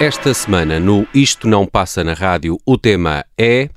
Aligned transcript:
Esta 0.00 0.32
semana, 0.32 0.80
no 0.80 1.06
Isto 1.12 1.48
Não 1.48 1.66
Passa 1.66 2.04
na 2.04 2.14
Rádio, 2.14 2.56
o 2.64 2.78
tema 2.78 3.24
é. 3.36 3.68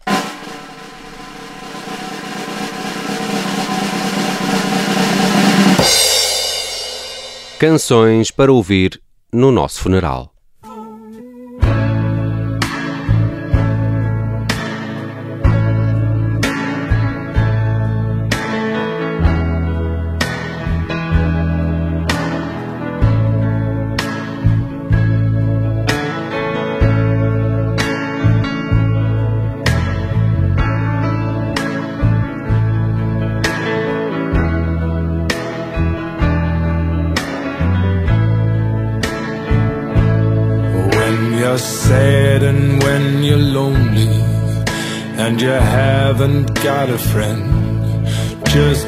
Canções 7.60 8.32
para 8.32 8.52
ouvir 8.52 9.02
no 9.34 9.52
nosso 9.52 9.82
funeral. 9.82 10.31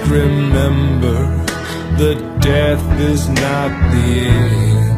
Remember 0.08 1.44
that 1.98 2.40
death 2.42 3.00
is 3.00 3.30
not 3.30 3.70
the 3.92 4.20
end. 4.28 4.92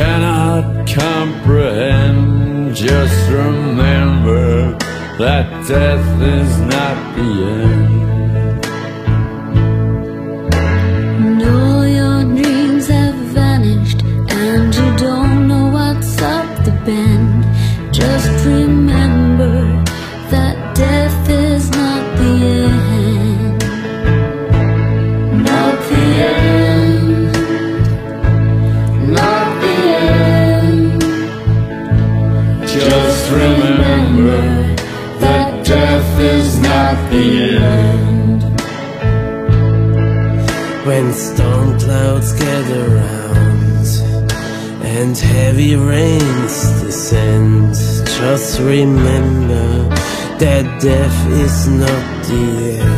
Cannot 0.00 0.88
comprehend, 0.88 2.74
just 2.74 3.28
remember 3.28 4.72
that 5.18 5.46
death 5.68 6.22
is 6.22 6.58
not 6.60 7.16
the 7.16 7.30
end. 7.44 7.79
Just 48.20 48.60
remember 48.60 49.88
that 50.38 50.64
death 50.80 51.26
is 51.44 51.68
not 51.68 52.26
the 52.26 52.78
end. 52.78 52.89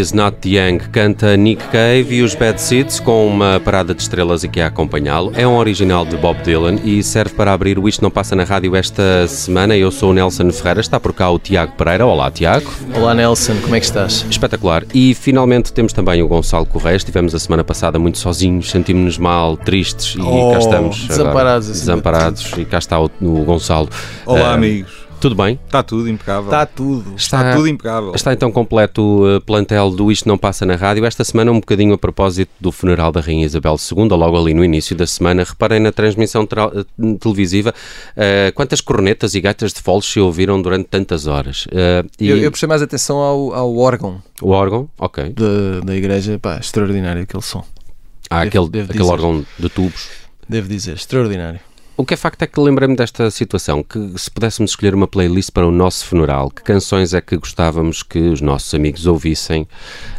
Is 0.00 0.12
Not 0.12 0.38
the 0.38 0.56
Young 0.56 0.78
canta 0.90 1.36
Nick 1.36 1.62
Cave 1.68 2.06
e 2.14 2.22
os 2.22 2.34
Bad 2.34 2.58
Seeds 2.60 2.98
com 3.00 3.26
uma 3.26 3.60
parada 3.60 3.94
de 3.94 4.00
estrelas 4.00 4.42
aqui 4.42 4.58
a 4.58 4.68
acompanhá-lo. 4.68 5.30
É 5.36 5.46
um 5.46 5.56
original 5.56 6.06
de 6.06 6.16
Bob 6.16 6.42
Dylan 6.42 6.76
e 6.82 7.02
serve 7.02 7.34
para 7.34 7.52
abrir 7.52 7.78
o 7.78 7.86
Isto 7.86 8.02
Não 8.02 8.10
Passa 8.10 8.34
na 8.34 8.44
Rádio 8.44 8.74
esta 8.74 9.26
semana. 9.28 9.76
Eu 9.76 9.90
sou 9.90 10.10
o 10.10 10.14
Nelson 10.14 10.50
Ferreira, 10.52 10.80
está 10.80 10.98
por 10.98 11.12
cá 11.12 11.30
o 11.30 11.38
Tiago 11.38 11.72
Pereira. 11.76 12.06
Olá, 12.06 12.30
Tiago. 12.30 12.70
Olá, 12.94 13.14
Nelson, 13.14 13.56
como 13.60 13.74
é 13.76 13.80
que 13.80 13.84
estás? 13.84 14.24
Espetacular. 14.30 14.84
E 14.94 15.12
finalmente 15.14 15.70
temos 15.70 15.92
também 15.92 16.22
o 16.22 16.28
Gonçalo 16.28 16.64
Correia. 16.64 16.96
Estivemos 16.96 17.34
a 17.34 17.38
semana 17.38 17.62
passada 17.62 17.98
muito 17.98 18.16
sozinhos, 18.16 18.70
sentimos-nos 18.70 19.18
mal, 19.18 19.56
tristes 19.58 20.14
e 20.14 20.20
oh, 20.22 20.52
cá 20.52 20.58
estamos. 20.60 21.06
Desamparados. 21.08 21.68
Agora, 21.68 21.78
desamparados 21.78 22.52
e 22.56 22.64
cá 22.64 22.78
está 22.78 22.98
o, 22.98 23.10
o 23.20 23.44
Gonçalo. 23.44 23.90
Olá, 24.24 24.50
uh, 24.50 24.54
amigos. 24.54 24.99
Tudo 25.20 25.34
bem? 25.34 25.58
Está 25.66 25.82
tudo 25.82 26.08
impecável. 26.08 26.44
Está 26.44 26.64
tudo. 26.64 27.14
Está 27.14 27.54
tudo 27.54 27.68
impecável. 27.68 28.12
Está 28.14 28.32
então 28.32 28.50
completo 28.50 29.02
o 29.02 29.36
uh, 29.36 29.40
plantel 29.42 29.90
do 29.90 30.10
Isto 30.10 30.26
Não 30.26 30.38
Passa 30.38 30.64
na 30.64 30.76
Rádio. 30.76 31.04
Esta 31.04 31.22
semana, 31.24 31.50
um 31.52 31.60
bocadinho 31.60 31.92
a 31.92 31.98
propósito 31.98 32.50
do 32.58 32.72
funeral 32.72 33.12
da 33.12 33.20
Rainha 33.20 33.44
Isabel 33.44 33.76
II, 33.76 34.08
logo 34.08 34.38
ali 34.38 34.54
no 34.54 34.64
início 34.64 34.96
da 34.96 35.06
semana. 35.06 35.44
Reparem 35.44 35.78
na 35.78 35.92
transmissão 35.92 36.46
tra- 36.46 36.68
uh, 36.68 37.18
televisiva 37.18 37.74
uh, 38.16 38.52
quantas 38.54 38.80
cornetas 38.80 39.34
e 39.34 39.40
gaitas 39.42 39.72
de 39.74 39.80
foles 39.82 40.06
se 40.06 40.18
ouviram 40.18 40.60
durante 40.62 40.86
tantas 40.86 41.26
horas. 41.26 41.66
Uh, 41.66 42.08
e 42.18 42.28
Eu, 42.30 42.38
eu 42.38 42.50
prestei 42.50 42.68
mais 42.68 42.80
atenção 42.80 43.18
ao, 43.18 43.52
ao 43.54 43.76
órgão 43.76 44.22
o 44.40 44.50
órgão, 44.50 44.88
ok. 44.98 45.34
da, 45.34 45.80
da 45.84 45.94
igreja. 45.94 46.38
Pá, 46.38 46.56
extraordinário 46.58 47.22
aquele 47.22 47.42
som. 47.42 47.62
Há 48.30 48.44
Devo- 48.44 48.48
aquele, 48.48 48.68
devo 48.70 48.92
aquele 48.92 49.04
órgão 49.08 49.44
de 49.58 49.68
tubos. 49.68 50.08
Devo 50.48 50.66
dizer, 50.68 50.94
extraordinário. 50.94 51.60
O 52.00 52.04
que 52.06 52.14
é 52.14 52.16
facto 52.16 52.42
é 52.42 52.46
que 52.46 52.58
lembrei-me 52.58 52.96
desta 52.96 53.30
situação, 53.30 53.82
que 53.82 53.98
se 54.16 54.30
pudéssemos 54.30 54.70
escolher 54.70 54.94
uma 54.94 55.06
playlist 55.06 55.50
para 55.52 55.66
o 55.66 55.70
nosso 55.70 56.06
funeral, 56.06 56.50
que 56.50 56.62
canções 56.62 57.12
é 57.12 57.20
que 57.20 57.36
gostávamos 57.36 58.02
que 58.02 58.18
os 58.18 58.40
nossos 58.40 58.72
amigos 58.72 59.06
ouvissem 59.06 59.68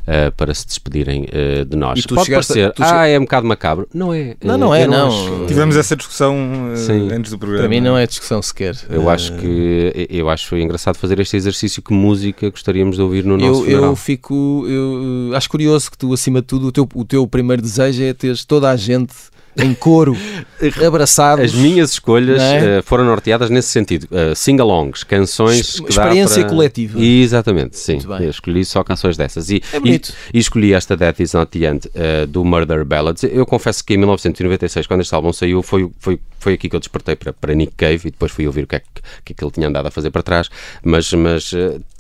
eh, 0.06 0.30
para 0.32 0.54
se 0.54 0.66
despedirem 0.68 1.28
eh, 1.32 1.66
de 1.66 1.76
nós? 1.76 1.98
E 2.00 2.04
tu 2.04 2.14
Pode 2.16 2.32
a- 2.32 2.36
parecer, 2.38 2.72
tu 2.74 2.84
ah, 2.84 3.08
é 3.08 3.18
um 3.18 3.24
bocado 3.24 3.48
macabro. 3.48 3.88
Não 3.94 4.14
é. 4.14 4.36
Não, 4.44 4.54
Eh, 4.54 4.58
não 4.58 4.76
é, 4.76 4.84
eu 4.84 4.90
não. 4.92 5.08
acho- 5.08 5.46
Tivemos 5.48 5.76
essa 5.76 5.96
discussão 5.96 6.36
uh, 6.36 7.14
antes 7.14 7.32
do 7.32 7.40
programa. 7.40 7.64
Para 7.64 7.70
mim 7.70 7.82
não 7.82 7.98
é 7.98 8.06
discussão 8.06 8.42
sequer. 8.42 8.76
Eu 8.90 9.10
acho 9.10 9.34
que 9.38 10.08
eu 10.10 10.30
acho 10.30 10.56
engraçado 10.58 10.98
fazer 10.98 11.20
este 11.20 11.36
exercício 11.36 11.82
que 11.82 11.94
música 11.94 12.50
gostaríamos 12.50 12.96
de 12.98 13.02
ouvir 13.02 13.26
no 13.26 13.38
nosso 13.38 13.62
Eu, 13.62 13.66
funeral. 13.66 13.84
eu 13.86 13.96
fico. 13.96 14.66
Eu, 14.68 15.36
acho 15.36 15.50
curioso 15.50 15.90
que 15.90 15.98
tu, 15.98 16.14
acima 16.14 16.42
de 16.42 16.48
tudo, 16.48 16.68
o 16.68 16.72
teu, 16.72 16.88
o 16.94 17.04
teu 17.06 17.26
primeiro 17.28 17.62
desejo 17.62 18.04
é 18.04 18.14
teres 18.14 18.46
toda 18.46 18.70
a 18.70 18.76
gente 18.76 19.14
em 19.58 19.74
coro, 19.74 20.16
abraçados. 20.86 21.46
As 21.46 21.54
minhas 21.54 21.92
escolhas 21.94 22.42
é? 22.42 22.78
eh, 22.78 22.82
foram 22.82 23.06
norteadas 23.06 23.50
nesse 23.50 23.70
sentido. 23.70 24.08
Uh, 24.12 24.36
sing-alongs, 24.36 25.04
canções 25.04 25.80
que 25.80 25.90
experiência 25.90 26.42
para- 26.42 26.50
coletiva. 26.50 27.00
Exatamente, 27.00 27.78
sim. 27.78 28.00
Escolhi 28.30 28.64
só 28.66 28.84
canções 28.84 29.18
dessas. 29.18 29.50
E, 29.50 29.62
É. 29.74 29.78
E, 29.88 30.02
e 30.34 30.40
escolhi 30.40 30.74
esta 30.74 30.96
Death 30.96 31.20
Is 31.20 31.34
Not 31.34 31.58
The 31.58 31.68
End 31.70 31.90
eh, 31.94 32.26
do 32.26 32.44
Murder 32.46 32.86
Ballads. 32.86 33.24
Eu 33.24 33.46
confesso 33.46 33.84
que 33.84 33.94
em 33.94 33.98
1996, 33.98 34.88
quando 34.88 35.02
este 35.02 35.14
álbum 35.14 35.34
saiu, 35.34 35.62
foi, 35.62 35.90
foi, 36.00 36.20
foi 36.40 36.54
aqui 36.54 36.70
que 36.70 36.76
eu 36.76 36.80
despertei 36.80 37.16
para, 37.16 37.34
para 37.34 37.54
Nick 37.54 37.74
Cave 37.76 38.08
e 38.08 38.12
depois 38.12 38.32
fui 38.32 38.48
ouvir 38.48 38.64
o 38.64 38.68
que 38.68 38.76
é 38.78 38.82
que, 39.26 39.34
que, 39.34 39.44
ele 39.44 39.52
tinha 39.52 39.68
andado 39.68 39.88
a 39.88 39.92
fazer 39.92 40.12
para 40.12 40.24
trás. 40.24 40.50
Mas, 40.84 41.12
mas 41.14 41.52
ta- 41.52 41.58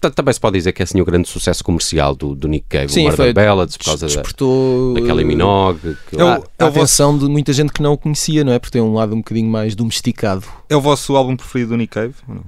também 0.09 0.33
se 0.33 0.39
pode 0.39 0.57
dizer 0.57 0.71
que 0.71 0.81
é 0.81 0.85
assim 0.85 0.99
o 0.99 1.05
grande 1.05 1.27
sucesso 1.27 1.63
comercial 1.63 2.15
do, 2.15 2.33
do 2.33 2.47
Nick 2.47 2.65
Cave, 2.67 2.89
Sim, 2.91 3.05
o 3.05 3.09
Murder 3.09 3.33
Ballads, 3.33 3.77
por 3.77 3.85
causa 3.85 4.07
despertou 4.07 4.93
da 4.95 5.01
Kelly 5.01 5.21
eh, 5.21 5.25
Minogue. 5.25 5.95
Que, 6.09 6.19
É 6.19 6.23
o- 6.23 6.27
a, 6.27 6.31
a 6.33 6.37
é 6.37 6.39
vosso- 6.65 6.79
atenção 6.79 7.17
de 7.17 7.25
muita 7.25 7.53
gente 7.53 7.71
que 7.71 7.81
não 7.81 7.93
o 7.93 7.97
conhecia, 7.97 8.43
não 8.43 8.51
é? 8.51 8.57
Porque 8.59 8.71
tem 8.73 8.81
um 8.81 8.93
lado 8.93 9.13
um 9.13 9.17
bocadinho 9.17 9.49
mais 9.49 9.75
domesticado. 9.75 10.43
É 10.69 10.75
o 10.75 10.81
vosso 10.81 11.15
álbum 11.15 11.35
preferido 11.37 11.69
do 11.71 11.77
Nick 11.77 11.93
Cave? 11.93 12.15
ou 12.27 12.35
não? 12.35 12.43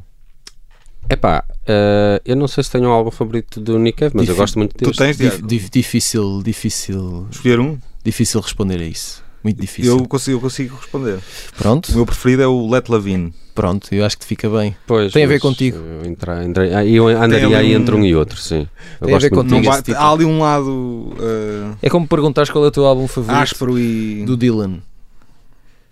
Epá, 1.09 1.43
eh, 1.67 2.21
eu 2.25 2.35
não 2.35 2.47
sei 2.47 2.63
se 2.63 2.71
tenho 2.71 2.85
um 2.85 2.91
álbum 2.91 3.11
favorito 3.11 3.59
do 3.59 3.77
Nick 3.77 3.97
Cave, 3.99 4.15
mas 4.15 4.27
eu 4.29 4.35
gosto 4.35 4.57
muito 4.57 4.73
Tu 4.75 4.85
deste. 4.85 4.97
tens, 4.97 5.17
Dif- 5.17 5.29
Diago? 5.35 5.47
dif- 5.47 5.69
difícil, 5.69 6.41
difícil, 6.41 7.27
Escolher 7.29 7.59
um? 7.59 7.77
difícil 8.03 8.39
responder 8.39 8.79
a 8.79 8.85
isso. 8.85 9.21
Muito 9.43 9.59
difícil. 9.59 9.97
Eu 9.99 10.07
consigo, 10.07 10.37
eu 10.37 10.41
consigo 10.41 10.77
responder. 10.77 11.19
Pronto, 11.57 11.89
O 11.91 11.95
meu 11.95 12.05
preferido 12.05 12.41
é 12.43 12.47
o 12.47 12.69
Let 12.69 12.87
Lavine. 12.89 13.33
Pronto, 13.53 13.87
eu 13.93 14.05
acho 14.05 14.17
que 14.17 14.23
te 14.25 14.27
fica 14.27 14.49
bem. 14.49 14.75
Pois, 14.87 15.11
Tem 15.13 15.23
a 15.23 15.27
ver 15.27 15.39
contigo. 15.39 15.77
Eu, 15.77 16.09
entra- 16.09 16.43
entra- 16.43 16.77
ah, 16.79 16.85
eu 16.85 17.07
andaria 17.07 17.57
aí 17.57 17.75
um- 17.75 17.79
entre 17.81 17.95
um 17.95 18.03
e 18.05 18.15
outro, 18.15 18.37
sim. 18.39 18.67
Eu 18.99 19.07
Tem 19.07 19.15
a 19.15 19.19
ver 19.19 19.29
contigo. 19.29 19.51
Não 19.51 19.59
esse 19.59 19.69
vai- 19.69 19.81
título. 19.81 19.97
há 20.05 20.11
ali 20.11 20.25
um 20.25 20.39
lado 20.39 20.69
uh, 20.71 21.75
É 21.81 21.89
como 21.89 22.07
perguntares 22.07 22.49
qual 22.49 22.63
é 22.65 22.67
o 22.67 22.71
teu 22.71 22.85
álbum 22.85 23.07
favorito 23.07 23.41
áspero 23.41 23.77
e. 23.79 24.23
do 24.25 24.35
Dylan. 24.37 24.79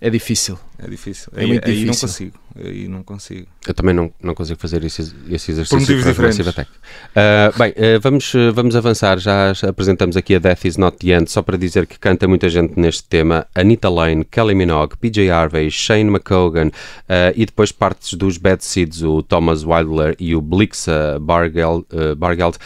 É 0.04 0.10
difícil. 0.10 0.58
É 0.80 0.90
difícil. 0.90 1.32
É 1.36 1.42
aí, 1.42 1.48
muito 1.48 1.70
aí 1.70 1.86
não 1.86 1.92
difícil. 1.92 2.08
consigo. 2.08 2.40
Aí 2.56 2.88
não 2.88 3.04
consigo. 3.04 3.46
Eu 3.68 3.74
também 3.76 3.94
não, 3.94 4.12
não 4.20 4.34
consigo 4.34 4.60
fazer 4.60 4.84
esse, 4.84 5.14
esse 5.30 5.52
exercício 5.52 5.80
motivos 5.80 6.04
por 6.04 6.10
diferentes. 6.10 6.40
Massive 6.40 6.50
Attack. 6.50 6.72
Ah, 7.16 7.54
bem, 7.56 7.72
ah, 7.78 8.00
vamos, 8.02 8.34
ah, 8.36 8.52
vamos 8.52 8.76
avançar. 8.76 9.20
Já 9.20 9.52
apresentamos 9.68 10.18
aqui 10.18 10.34
a 10.34 10.40
Death 10.40 10.66
Is 10.66 10.76
Not 10.76 10.98
The 10.98 11.12
End, 11.16 11.30
só 11.30 11.44
para 11.44 11.56
dizer 11.56 11.86
que 11.86 12.00
canta 12.00 12.28
muita 12.28 12.50
gente 12.50 12.80
neste 12.80 13.04
tema. 13.04 13.46
Anita 13.54 13.90
Lane, 13.90 14.26
Kelly 14.26 14.56
Minogue, 14.56 14.98
PJ 14.98 15.30
Harvey, 15.30 15.70
Shane 15.70 16.10
McCogan 16.10 16.72
ah, 17.08 17.32
e 17.36 17.46
depois 17.46 17.72
partes 17.72 18.16
dos 18.16 18.38
Bad 18.38 18.66
Seeds, 18.66 19.04
o 19.04 19.22
Thomas 19.22 19.64
Wilder 19.64 20.16
e 20.20 20.36
o 20.36 20.42
Blixa 20.42 21.20
Bargeld, 21.22 21.86
Bargeld 22.18 22.58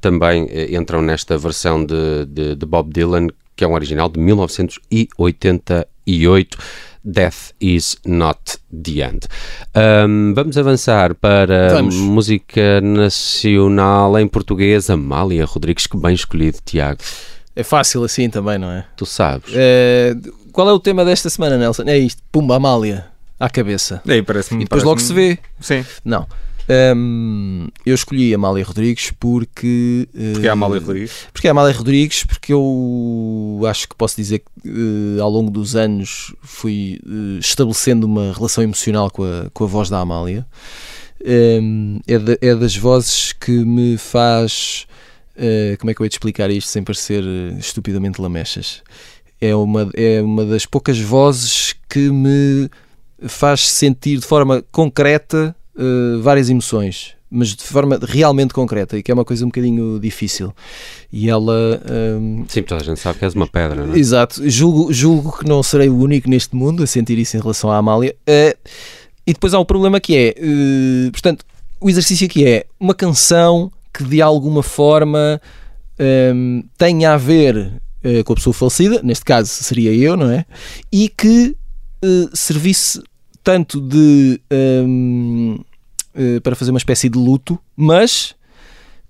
também 0.00 0.48
entram 0.74 1.00
nesta 1.00 1.38
versão 1.38 1.84
de, 1.84 2.26
de, 2.26 2.56
de 2.56 2.66
Bob 2.66 2.92
Dylan, 2.92 3.28
que 3.54 3.62
é 3.62 3.68
um 3.68 3.74
original 3.74 4.08
de 4.08 4.18
1988. 6.18 6.56
Death 7.02 7.52
is 7.58 7.96
not 8.04 8.58
the 8.70 9.00
end. 9.02 9.26
Ahm, 9.74 10.34
vamos 10.34 10.58
avançar 10.58 11.14
para 11.14 11.70
Vamos. 11.72 11.94
música 11.94 12.78
nacional 12.82 14.18
em 14.18 14.28
português. 14.28 14.90
Amália 14.90 15.46
Rodrigues, 15.46 15.86
que 15.86 15.96
bem 15.96 16.12
escolhido, 16.14 16.58
Tiago. 16.62 16.98
É 17.56 17.62
fácil 17.62 18.04
assim 18.04 18.28
também, 18.28 18.58
não 18.58 18.70
é? 18.70 18.84
Tu 18.98 19.06
sabes. 19.06 19.50
Eh, 19.54 20.14
qual 20.52 20.68
é 20.68 20.72
o 20.74 20.78
tema 20.78 21.02
desta 21.02 21.30
semana, 21.30 21.56
Nelson? 21.56 21.84
É 21.86 21.96
isto, 21.96 22.22
Pumba 22.30 22.56
Amália, 22.56 23.06
à 23.38 23.48
cabeça. 23.48 24.02
Aí 24.06 24.22
parece-me. 24.22 24.60
E 24.60 24.64
depois 24.64 24.82
logo 24.84 25.00
se 25.00 25.12
vê. 25.14 25.38
Sim, 25.58 25.84
Não. 26.04 26.26
Hum, 26.70 27.68
eu 27.84 27.94
escolhi 27.94 28.32
a 28.32 28.36
Amália 28.36 28.64
Rodrigues 28.64 29.10
porque. 29.18 30.08
eh, 30.14 30.32
porque 30.32 30.46
é 30.46 30.50
a 30.50 30.52
Amália 30.52 30.80
Rodrigues. 30.80 31.12
Porque 31.32 31.46
é 31.46 31.50
a 31.50 31.52
Amália 31.52 31.74
Rodrigues, 31.76 32.24
porque 32.24 32.52
eu 32.52 33.60
acho 33.68 33.88
que 33.88 33.96
posso 33.96 34.16
dizer 34.16 34.40
que 34.40 34.68
eh, 34.68 35.20
ao 35.20 35.28
longo 35.30 35.50
dos 35.50 35.74
anos 35.74 36.34
fui 36.42 37.00
eh, 37.04 37.38
estabelecendo 37.40 38.06
uma 38.06 38.32
relação 38.32 38.62
emocional 38.62 39.10
com 39.10 39.24
a, 39.24 39.50
com 39.52 39.64
a 39.64 39.66
voz 39.66 39.88
da 39.90 39.98
Amália. 39.98 40.46
Hum, 41.24 42.00
é, 42.06 42.18
da- 42.18 42.38
é 42.40 42.54
das 42.54 42.76
vozes 42.76 43.32
que 43.32 43.50
me 43.64 43.96
faz. 43.98 44.86
eh, 45.36 45.76
como 45.78 45.90
é 45.90 45.94
que 45.94 46.00
eu 46.00 46.04
ia 46.04 46.10
te 46.10 46.12
explicar 46.14 46.50
isto 46.50 46.68
sem 46.70 46.82
parecer 46.82 47.22
eh, 47.24 47.56
estupidamente 47.58 48.20
lamechas? 48.20 48.82
É 49.40 49.54
uma, 49.54 49.88
é 49.94 50.20
uma 50.22 50.44
das 50.44 50.66
poucas 50.66 50.98
vozes 51.00 51.74
que 51.88 52.10
me 52.10 52.68
faz 53.26 53.68
sentir 53.68 54.18
de 54.18 54.26
forma 54.26 54.62
concreta 54.70 55.54
eh, 55.80 56.18
várias 56.20 56.50
emoções, 56.50 57.14
mas 57.30 57.56
de 57.56 57.62
forma 57.62 57.98
realmente 58.02 58.52
concreta, 58.52 58.98
e 58.98 59.02
que 59.02 59.10
é 59.10 59.14
uma 59.14 59.24
coisa 59.24 59.46
um 59.46 59.48
bocadinho 59.48 59.98
difícil. 59.98 60.52
E 61.10 61.30
ela. 61.30 61.80
hum, 62.20 62.44
Sim, 62.46 62.62
toda 62.62 62.82
a 62.82 62.84
gente 62.84 63.00
sabe 63.00 63.18
que 63.18 63.24
és 63.24 63.34
uma 63.34 63.46
pedra, 63.46 63.86
não 63.86 63.94
é? 63.94 63.98
Exato, 63.98 64.46
julgo, 64.50 64.92
julgo 64.92 65.38
que 65.38 65.48
não 65.48 65.62
serei 65.62 65.88
o 65.88 65.96
único 65.96 66.28
neste 66.28 66.54
mundo 66.54 66.82
a 66.82 66.86
sentir 66.86 67.16
isso 67.18 67.34
em 67.34 67.40
relação 67.40 67.70
à 67.70 67.78
Amália. 67.78 68.14
Eh, 68.26 68.54
e 69.26 69.32
depois 69.32 69.54
há 69.54 69.58
o 69.58 69.64
problema 69.64 69.98
que 70.00 70.14
é, 70.14 70.34
eh, 70.36 71.10
portanto, 71.12 71.46
o 71.80 71.88
exercício 71.88 72.26
aqui 72.26 72.46
é 72.46 72.66
uma 72.78 72.94
canção 72.94 73.72
que 73.94 74.04
de 74.04 74.20
alguma 74.20 74.62
forma 74.62 75.40
hum, 76.34 76.62
tenha 76.76 77.14
a 77.14 77.16
ver 77.16 77.80
eh, 78.04 78.22
com 78.22 78.34
a 78.34 78.36
pessoa 78.36 78.52
falecida, 78.52 79.00
neste 79.02 79.24
caso 79.24 79.48
seria 79.48 79.94
eu, 79.94 80.14
não 80.14 80.30
é? 80.30 80.44
E 80.92 81.08
que 81.08 81.56
servisse 82.32 83.02
tanto 83.44 83.78
de 83.78 84.40
eh, 86.20 86.40
para 86.40 86.54
fazer 86.54 86.70
uma 86.70 86.78
espécie 86.78 87.08
de 87.08 87.18
luto, 87.18 87.58
mas 87.76 88.34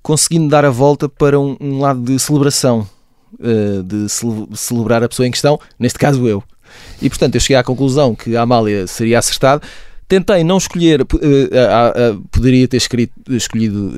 conseguindo 0.02 0.48
dar 0.48 0.64
a 0.64 0.70
volta 0.70 1.08
para 1.08 1.38
um, 1.38 1.56
um 1.60 1.80
lado 1.80 2.00
de 2.00 2.18
celebração, 2.18 2.86
eh, 3.40 3.82
de 3.84 4.08
cele- 4.08 4.46
celebrar 4.54 5.02
a 5.02 5.08
pessoa 5.08 5.26
em 5.26 5.30
questão, 5.30 5.58
neste 5.78 5.98
caso 5.98 6.26
eu. 6.28 6.42
E 7.02 7.08
portanto 7.08 7.34
eu 7.34 7.40
cheguei 7.40 7.56
à 7.56 7.64
conclusão 7.64 8.14
que 8.14 8.36
a 8.36 8.42
Amália 8.42 8.86
seria 8.86 9.18
acertada. 9.18 9.60
Tentei 10.06 10.42
não 10.44 10.56
escolher, 10.58 11.02
a- 11.02 12.16
poderia 12.30 12.66
ter 12.66 12.76
escrito- 12.78 13.12
escolhido 13.32 13.92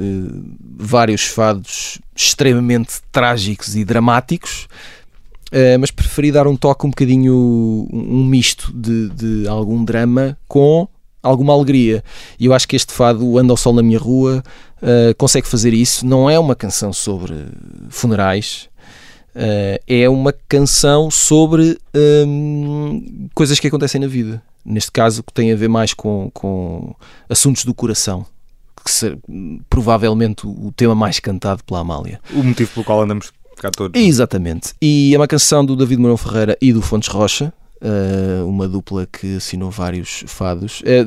vários 0.76 1.22
fados 1.22 1.98
extremamente 2.14 3.00
trágicos 3.10 3.76
e 3.76 3.84
dramáticos, 3.84 4.68
eh, 5.50 5.76
mas 5.78 5.90
preferi 5.90 6.30
dar 6.32 6.46
um 6.46 6.56
toque 6.56 6.86
um 6.86 6.90
bocadinho, 6.90 7.88
um 7.92 8.24
misto 8.26 8.72
de, 8.74 9.08
de 9.10 9.48
algum 9.48 9.84
drama 9.84 10.36
com 10.48 10.86
alguma 11.22 11.52
alegria. 11.52 12.02
E 12.38 12.46
eu 12.46 12.54
acho 12.54 12.66
que 12.66 12.76
este 12.76 12.92
fado, 12.92 13.38
Anda 13.38 13.52
ao 13.52 13.56
Sol 13.56 13.72
na 13.72 13.82
Minha 13.82 13.98
Rua, 13.98 14.42
eh, 14.82 15.14
consegue 15.16 15.46
fazer 15.46 15.72
isso. 15.72 16.04
Não 16.04 16.28
é 16.28 16.38
uma 16.38 16.56
canção 16.56 16.92
sobre 16.92 17.46
funerais, 17.88 18.68
eh, 19.34 19.80
é 19.86 20.08
uma 20.08 20.32
canção 20.48 21.10
sobre 21.10 21.78
hum, 22.26 23.28
coisas 23.34 23.60
que 23.60 23.68
acontecem 23.68 24.00
na 24.00 24.08
vida. 24.08 24.42
Neste 24.64 24.90
caso, 24.90 25.22
que 25.22 25.32
tem 25.32 25.52
a 25.52 25.56
ver 25.56 25.68
mais 25.68 25.94
com, 25.94 26.30
com 26.32 26.94
assuntos 27.28 27.64
do 27.64 27.74
coração, 27.74 28.26
que 28.84 28.90
ser, 28.90 29.18
provavelmente 29.70 30.46
o 30.46 30.72
tema 30.76 30.94
mais 30.94 31.20
cantado 31.20 31.62
pela 31.64 31.80
Amália. 31.80 32.20
O 32.32 32.42
motivo 32.42 32.72
pelo 32.72 32.84
qual 32.84 33.02
andamos 33.02 33.32
cá 33.56 33.70
todos. 33.70 34.00
Exatamente. 34.00 34.74
E 34.80 35.14
é 35.14 35.18
uma 35.18 35.28
canção 35.28 35.64
do 35.64 35.76
David 35.76 36.00
Mourão 36.00 36.16
Ferreira 36.16 36.56
e 36.60 36.72
do 36.72 36.82
Fontes 36.82 37.08
Rocha, 37.08 37.52
eh, 37.82 38.42
uma 38.44 38.68
dupla 38.68 39.06
que 39.06 39.36
assinou 39.36 39.70
vários 39.70 40.24
fados. 40.26 40.82
Eh, 40.84 41.06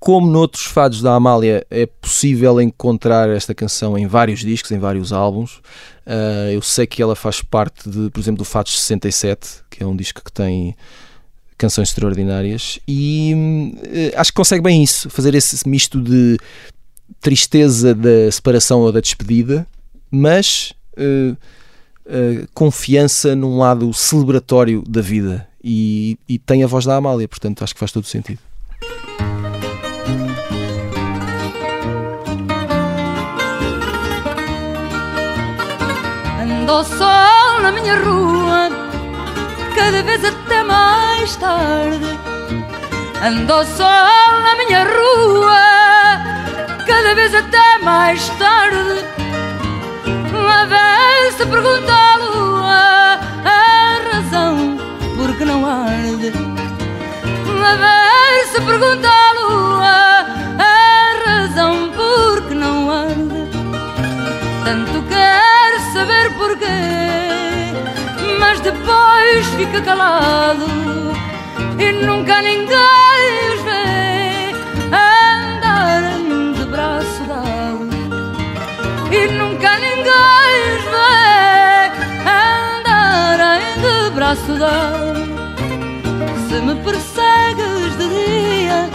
como 0.00 0.30
noutros 0.30 0.64
fados 0.64 1.02
da 1.02 1.14
Amália, 1.14 1.64
é 1.70 1.84
possível 1.84 2.58
encontrar 2.58 3.28
esta 3.28 3.54
canção 3.54 3.98
em 3.98 4.06
vários 4.06 4.40
discos, 4.40 4.70
em 4.70 4.78
vários 4.78 5.12
álbuns. 5.12 5.60
Eh, 6.06 6.52
eu 6.54 6.62
sei 6.62 6.86
que 6.86 7.02
ela 7.02 7.14
faz 7.14 7.42
parte, 7.42 7.88
de, 7.88 8.08
por 8.08 8.18
exemplo, 8.18 8.38
do 8.38 8.44
Fados 8.46 8.80
67, 8.80 9.62
que 9.68 9.82
é 9.82 9.86
um 9.86 9.94
disco 9.94 10.24
que 10.24 10.32
tem 10.32 10.74
canções 11.58 11.90
extraordinárias 11.90 12.80
e 12.88 13.74
eh, 13.84 14.14
acho 14.16 14.32
que 14.32 14.36
consegue 14.36 14.62
bem 14.62 14.82
isso, 14.82 15.10
fazer 15.10 15.34
esse 15.34 15.68
misto 15.68 16.00
de 16.00 16.38
tristeza 17.20 17.94
da 17.94 18.32
separação 18.32 18.80
ou 18.80 18.90
da 18.90 19.00
despedida, 19.00 19.66
mas 20.10 20.72
eh, 20.96 21.36
confiança 22.54 23.36
num 23.36 23.58
lado 23.58 23.92
celebratório 23.92 24.82
da 24.88 25.02
vida 25.02 25.49
e, 25.62 26.18
e 26.28 26.38
tem 26.38 26.64
a 26.64 26.66
voz 26.66 26.84
da 26.84 26.96
Amália, 26.96 27.28
portanto 27.28 27.62
acho 27.62 27.74
que 27.74 27.80
faz 27.80 27.92
todo 27.92 28.04
o 28.04 28.06
sentido. 28.06 28.40
Ando 36.40 36.72
ao 36.72 36.84
sol 36.84 37.60
na 37.62 37.72
minha 37.72 37.96
rua, 37.96 38.70
cada 39.74 40.02
vez 40.02 40.24
até 40.24 40.62
mais 40.62 41.36
tarde. 41.36 42.18
Ando 43.22 43.52
ao 43.52 43.64
sol 43.64 43.86
na 43.86 44.56
minha 44.56 44.84
rua, 44.84 46.84
cada 46.86 47.14
vez 47.14 47.34
até 47.34 47.78
mais 47.82 48.28
tarde. 48.30 49.04
Uma 50.32 50.66
vez 50.66 51.34
se 51.34 51.44
pergunta 51.44 51.92
à 51.92 52.16
lua 52.16 52.99
Uma 57.60 57.76
vez 57.76 58.48
se 58.52 58.60
pergunta 58.62 59.06
à 59.06 59.32
lua 59.34 60.24
a 60.58 61.14
razão 61.26 61.90
por 61.90 62.48
que 62.48 62.54
não 62.54 62.90
arde. 62.90 63.50
Tanto 64.64 65.02
quer 65.02 65.78
saber 65.92 66.32
porquê, 66.38 66.64
mas 68.38 68.60
depois 68.60 69.46
fica 69.58 69.82
calado 69.82 70.64
e 71.78 71.92
nunca 71.92 72.40
ninguém 72.40 73.20
os 73.52 73.60
vê 73.60 74.54
andarem 74.96 76.54
de 76.54 76.64
braço 76.64 77.22
dado. 77.28 77.90
E 79.12 79.32
nunca 79.34 79.78
ninguém 79.80 80.54
os 80.76 80.84
vê 80.94 81.90
andarem 82.24 83.66
de 83.82 84.10
braço 84.14 84.54
dado. 84.54 85.10
Se 86.48 86.58
me 86.62 86.74
persegues 87.54 87.96
de 87.96 88.08
dia, 88.08 88.90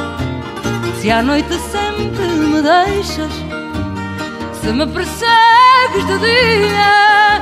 se 1.00 1.12
à 1.12 1.22
noite 1.22 1.54
sempre 1.72 2.26
me 2.26 2.62
deixas. 2.62 3.32
Se 4.62 4.72
me 4.72 4.86
persegues 4.88 6.06
de 6.08 6.18
dia, 6.20 7.42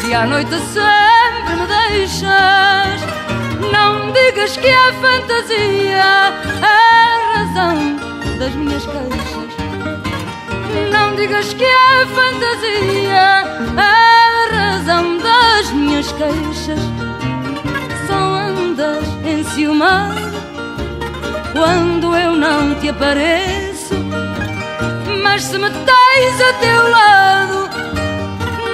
se 0.00 0.14
à 0.14 0.26
noite 0.26 0.54
sempre 0.72 1.56
me 1.56 1.66
deixas, 1.66 3.00
não 3.72 4.12
digas 4.12 4.56
que 4.56 4.66
é 4.66 4.92
fantasia 4.94 6.04
a 6.62 7.34
razão 7.34 7.96
das 8.38 8.54
minhas 8.54 8.84
queixas. 8.84 9.58
Não 10.92 11.14
digas 11.16 11.52
que 11.54 11.64
é 11.64 12.06
fantasia 12.06 13.44
a 13.76 14.54
razão 14.54 15.18
das 15.18 15.70
minhas 15.72 16.10
queixas. 16.12 16.80
Só 18.06 18.14
andas 18.16 19.04
enciumado 19.24 20.17
quando 21.58 22.14
eu 22.16 22.36
não 22.36 22.76
te 22.76 22.88
apareço. 22.88 23.94
Mas 25.24 25.42
se 25.42 25.58
me 25.58 25.68
tens 25.70 26.40
a 26.48 26.52
teu 26.64 26.88
lado, 26.88 27.70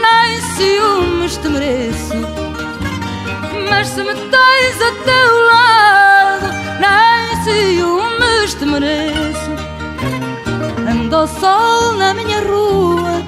nem 0.05 0.41
ciúmes 0.55 1.37
te 1.39 1.49
mereço. 1.49 2.15
Mas 3.71 3.89
se 3.89 4.03
me 4.03 4.15
tens 4.15 4.77
a 4.89 4.93
teu 5.11 5.31
lado, 5.53 6.47
nem 6.85 7.43
ciúmes 7.45 8.55
te 8.55 8.67
mereço. 8.67 9.53
Ando 10.87 11.27
sol 11.41 11.95
na 11.95 12.13
minha 12.13 12.41
rua, 12.41 13.23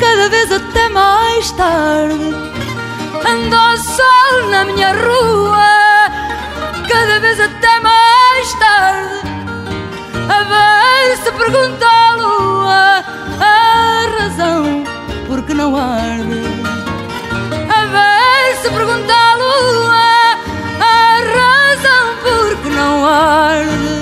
cada 0.00 0.28
vez 0.30 0.50
até 0.50 0.88
mais 0.88 1.50
tarde. 1.52 2.34
Ando 3.32 3.82
sol 3.82 4.50
na 4.50 4.64
minha 4.64 4.92
rua, 4.92 5.68
cada 6.88 7.20
vez 7.20 7.38
até 7.38 7.80
mais 7.80 8.03
tarde. 8.58 9.34
A 11.26 11.32
pergunta 11.36 11.86
à 11.86 12.14
lua 12.16 13.04
a 13.40 14.18
razão 14.18 14.84
por 15.26 15.42
que 15.42 15.54
não 15.54 15.76
arde. 15.76 16.40
A 17.68 18.70
pergunta 18.70 19.12
à 19.12 19.34
lua 19.36 19.94
a 20.80 21.20
razão 21.38 22.16
por 22.22 22.62
que 22.62 22.68
não 22.70 23.06
arde. 23.06 23.94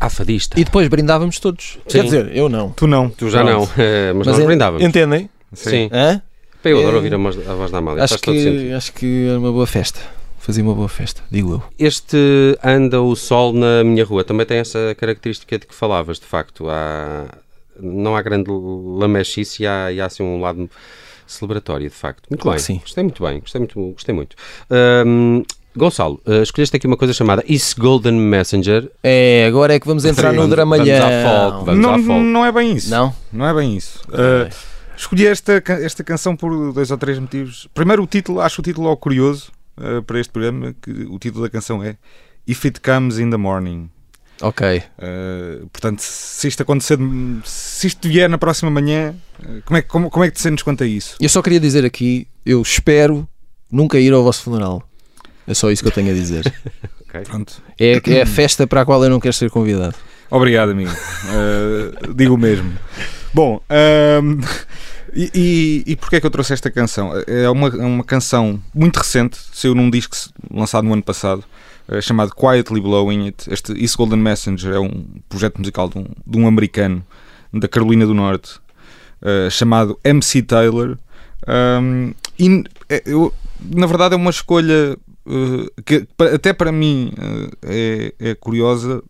À 0.00 0.08
fadista. 0.10 0.58
E 0.58 0.64
depois 0.64 0.88
brindávamos 0.88 1.38
todos. 1.38 1.78
Sim. 1.86 1.98
Quer 1.98 2.04
dizer, 2.04 2.36
eu 2.36 2.48
não. 2.48 2.70
Tu 2.70 2.86
não. 2.86 3.08
Tu 3.08 3.30
já 3.30 3.44
não, 3.44 3.68
eh, 3.78 4.12
mas, 4.14 4.26
Mas 4.26 4.38
nós 4.38 4.46
brindávamos. 4.46 4.82
Entendem? 4.86 5.30
Sim. 5.52 5.88
Hã? 5.92 6.20
Eu 6.64 6.78
adoro 6.78 6.94
É- 6.94 6.96
ouvir 6.96 7.14
a 7.14 7.18
voz, 7.18 7.48
a 7.48 7.54
voz 7.54 7.70
da 7.70 7.78
Amália. 7.78 8.04
Acho 8.04 8.14
Faz 8.14 8.20
que, 8.20 8.72
acho 8.72 8.92
que 8.92 9.28
era 9.28 9.38
uma 9.38 9.52
boa 9.52 9.66
festa. 9.66 10.00
Fazia 10.42 10.64
uma 10.64 10.74
boa 10.74 10.88
festa, 10.88 11.22
digo 11.30 11.52
eu. 11.52 11.62
Este 11.78 12.16
anda 12.64 13.00
o 13.00 13.14
sol 13.14 13.52
na 13.52 13.84
minha 13.84 14.04
rua 14.04 14.24
também 14.24 14.44
tem 14.44 14.58
essa 14.58 14.92
característica 14.98 15.56
de 15.56 15.68
que 15.68 15.72
falavas, 15.72 16.18
de 16.18 16.26
facto. 16.26 16.68
Há, 16.68 17.28
não 17.80 18.16
há 18.16 18.22
grande 18.22 18.50
lamechice 18.50 19.62
e 19.62 19.66
há, 19.68 19.92
e 19.92 20.00
há 20.00 20.06
assim 20.06 20.24
um 20.24 20.40
lado 20.40 20.68
celebratório, 21.28 21.88
de 21.88 21.94
facto. 21.94 22.26
Muito 22.28 22.42
Claro 22.42 22.58
bem. 22.58 22.64
sim. 22.64 22.78
Gostei 22.78 23.04
muito 23.04 23.22
bem. 23.22 23.38
Gostei 23.38 23.60
muito. 23.60 23.80
Gostei 23.92 24.12
muito. 24.12 24.34
Hum, 25.06 25.44
Gonçalo, 25.76 26.20
eh, 26.26 26.42
escolheste 26.42 26.76
aqui 26.76 26.88
uma 26.88 26.96
coisa 26.96 27.14
chamada 27.14 27.44
Is 27.46 27.72
Golden 27.72 28.14
Messenger. 28.14 28.90
É, 29.00 29.44
agora 29.46 29.74
é 29.74 29.78
que 29.78 29.86
vamos 29.86 30.04
entrar 30.04 30.32
no 30.32 30.48
dramalhão. 30.48 30.84
Vamos 30.84 31.14
à 31.14 31.50
folk. 31.52 31.66
Vamos 31.66 31.80
não, 31.80 31.94
à 31.94 31.98
folk. 32.00 32.20
não 32.20 32.44
é 32.44 32.50
bem 32.50 32.72
isso. 32.72 32.90
Não? 32.90 33.14
Não 33.32 33.46
é 33.46 33.54
bem 33.54 33.76
isso. 33.76 34.00
Uh, 34.08 34.52
escolhi 34.96 35.24
esta, 35.24 35.62
esta 35.68 36.02
canção 36.02 36.34
por 36.34 36.72
dois 36.72 36.90
ou 36.90 36.98
três 36.98 37.16
motivos. 37.16 37.68
Primeiro, 37.72 38.02
o 38.02 38.08
título, 38.08 38.40
acho 38.40 38.60
o 38.60 38.64
título 38.64 38.96
curioso 38.96 39.52
uh, 39.76 40.02
para 40.02 40.20
este 40.20 40.32
programa, 40.32 40.74
que 40.80 40.90
o 40.90 41.18
título 41.18 41.44
da 41.44 41.50
canção 41.50 41.82
é 41.82 41.96
If 42.46 42.64
It 42.64 42.80
Comes 42.80 43.18
in 43.18 43.30
the 43.30 43.36
Morning. 43.36 43.90
Ok. 44.40 44.82
Uh, 44.98 45.66
portanto, 45.68 46.00
se 46.00 46.48
isto 46.48 46.62
acontecer, 46.62 46.98
se 47.44 47.86
isto 47.86 48.08
vier 48.08 48.28
na 48.28 48.38
próxima 48.38 48.70
manhã, 48.70 49.14
uh, 49.40 49.62
como 49.64 49.76
é, 49.76 49.82
que- 49.82 49.88
como, 49.88 50.10
como 50.10 50.24
é 50.24 50.28
que 50.30 50.34
te 50.36 50.42
sentes 50.42 50.62
quanto 50.64 50.82
a 50.82 50.86
isso? 50.86 51.16
Eu 51.20 51.28
só 51.28 51.40
queria 51.42 51.60
dizer 51.60 51.84
aqui, 51.84 52.26
eu 52.44 52.60
espero 52.60 53.28
nunca 53.70 53.98
ir 54.00 54.12
ao 54.12 54.22
vosso 54.24 54.42
funeral. 54.42 54.82
É 55.46 55.54
só 55.54 55.70
isso 55.70 55.82
que 55.82 55.88
eu 55.88 55.92
tenho 55.92 56.10
a 56.10 56.14
dizer. 56.14 56.52
Pronto. 57.24 57.62
É, 57.78 58.00
é 58.06 58.22
a 58.22 58.26
festa 58.26 58.66
para 58.66 58.80
a 58.80 58.84
qual 58.86 59.02
eu 59.04 59.10
não 59.10 59.20
quero 59.20 59.34
ser 59.34 59.50
convidado. 59.50 59.94
Obrigado, 60.30 60.70
amigo. 60.70 60.90
Uh, 60.90 62.14
digo 62.14 62.34
o 62.34 62.38
mesmo. 62.38 62.72
Bom, 63.34 63.62
um, 64.22 64.40
e, 65.14 65.82
e, 65.86 65.96
porquê 65.96 66.16
é 66.16 66.20
que 66.20 66.26
eu 66.26 66.30
trouxe 66.30 66.54
esta 66.54 66.70
canção? 66.70 67.12
É 67.26 67.48
uma, 67.50 67.68
é 67.68 67.84
uma 67.84 68.04
canção 68.04 68.60
muito 68.74 68.96
recente, 68.96 69.38
saiu 69.52 69.74
num 69.74 69.90
disco 69.90 70.16
lançado 70.50 70.84
no 70.84 70.94
ano 70.94 71.02
passado, 71.02 71.44
uh, 71.88 72.00
chamado 72.00 72.34
Quietly 72.34 72.80
Blowing 72.80 73.26
It. 73.26 73.52
Este 73.52 73.72
East 73.72 73.96
Golden 73.96 74.20
Messenger 74.20 74.72
é 74.72 74.80
um 74.80 75.04
projeto 75.28 75.58
musical 75.58 75.88
de 75.90 75.98
um, 75.98 76.06
de 76.26 76.38
um 76.38 76.46
americano 76.46 77.04
da 77.52 77.68
Carolina 77.68 78.06
do 78.06 78.14
Norte, 78.14 78.58
uh, 79.20 79.50
chamado 79.50 79.98
MC 80.02 80.42
Taylor. 80.42 80.96
Um, 81.46 82.14
e 82.38 82.64
é- 82.88 83.02
eu, 83.04 83.34
na 83.60 83.86
verdade 83.86 84.14
é 84.14 84.16
uma 84.16 84.30
escolha 84.30 84.96
que 85.84 86.06
até 86.34 86.52
para 86.52 86.72
mim 86.72 87.12
é, 87.62 88.12
é 88.18 88.34
curiosa 88.34 89.00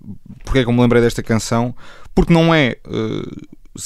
porque 0.45 0.59
é 0.59 0.63
que 0.63 0.69
eu 0.69 0.73
me 0.73 0.81
lembrei 0.83 1.01
desta 1.01 1.23
canção 1.23 1.75
porque 2.15 2.35
não 2.35 2.55
é 2.55 2.77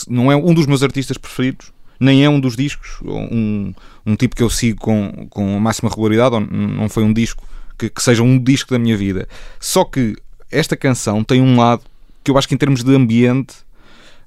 não 0.08 0.32
é 0.32 0.34
um 0.34 0.52
dos 0.52 0.66
meus 0.66 0.82
artistas 0.82 1.16
preferidos 1.16 1.72
nem 1.98 2.24
é 2.24 2.28
um 2.28 2.40
dos 2.40 2.56
discos 2.56 2.98
um, 3.02 3.72
um 4.04 4.16
tipo 4.16 4.36
que 4.36 4.42
eu 4.42 4.50
sigo 4.50 4.80
com, 4.80 5.26
com 5.30 5.56
a 5.56 5.60
máxima 5.60 5.88
regularidade 5.88 6.36
não 6.50 6.88
foi 6.88 7.02
um 7.04 7.12
disco 7.12 7.46
que, 7.78 7.88
que 7.90 8.02
seja 8.02 8.22
um 8.22 8.38
disco 8.38 8.72
da 8.72 8.78
minha 8.78 8.96
vida 8.96 9.28
só 9.60 9.84
que 9.84 10.16
esta 10.50 10.76
canção 10.76 11.24
tem 11.24 11.40
um 11.40 11.56
lado 11.56 11.82
que 12.22 12.30
eu 12.30 12.38
acho 12.38 12.48
que 12.48 12.54
em 12.54 12.58
termos 12.58 12.82
de 12.82 12.94
ambiente 12.94 13.54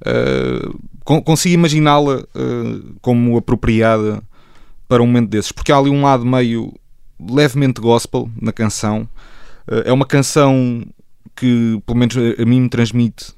uh, 0.06 0.80
con- 1.04 1.22
consigo 1.22 1.54
imaginá-la 1.56 2.20
uh, 2.20 2.96
como 3.02 3.38
apropriada 3.38 4.24
para 4.88 5.04
um 5.04 5.06
momento 5.06 5.30
desses, 5.30 5.52
porque 5.52 5.72
há 5.72 5.78
ali 5.78 5.90
um 5.90 6.02
lado 6.02 6.26
meio 6.26 6.74
levemente 7.20 7.80
gospel 7.82 8.30
na 8.42 8.52
canção. 8.52 9.08
Uh, 9.68 9.84
é 9.86 9.94
uma 9.94 10.06
canção 10.06 10.86
que, 11.36 11.82
pelo 11.86 12.00
menos 12.00 12.16
a, 12.18 12.42
a 12.42 12.46
mim, 12.46 12.62
me 12.62 12.70
transmite 12.70 13.34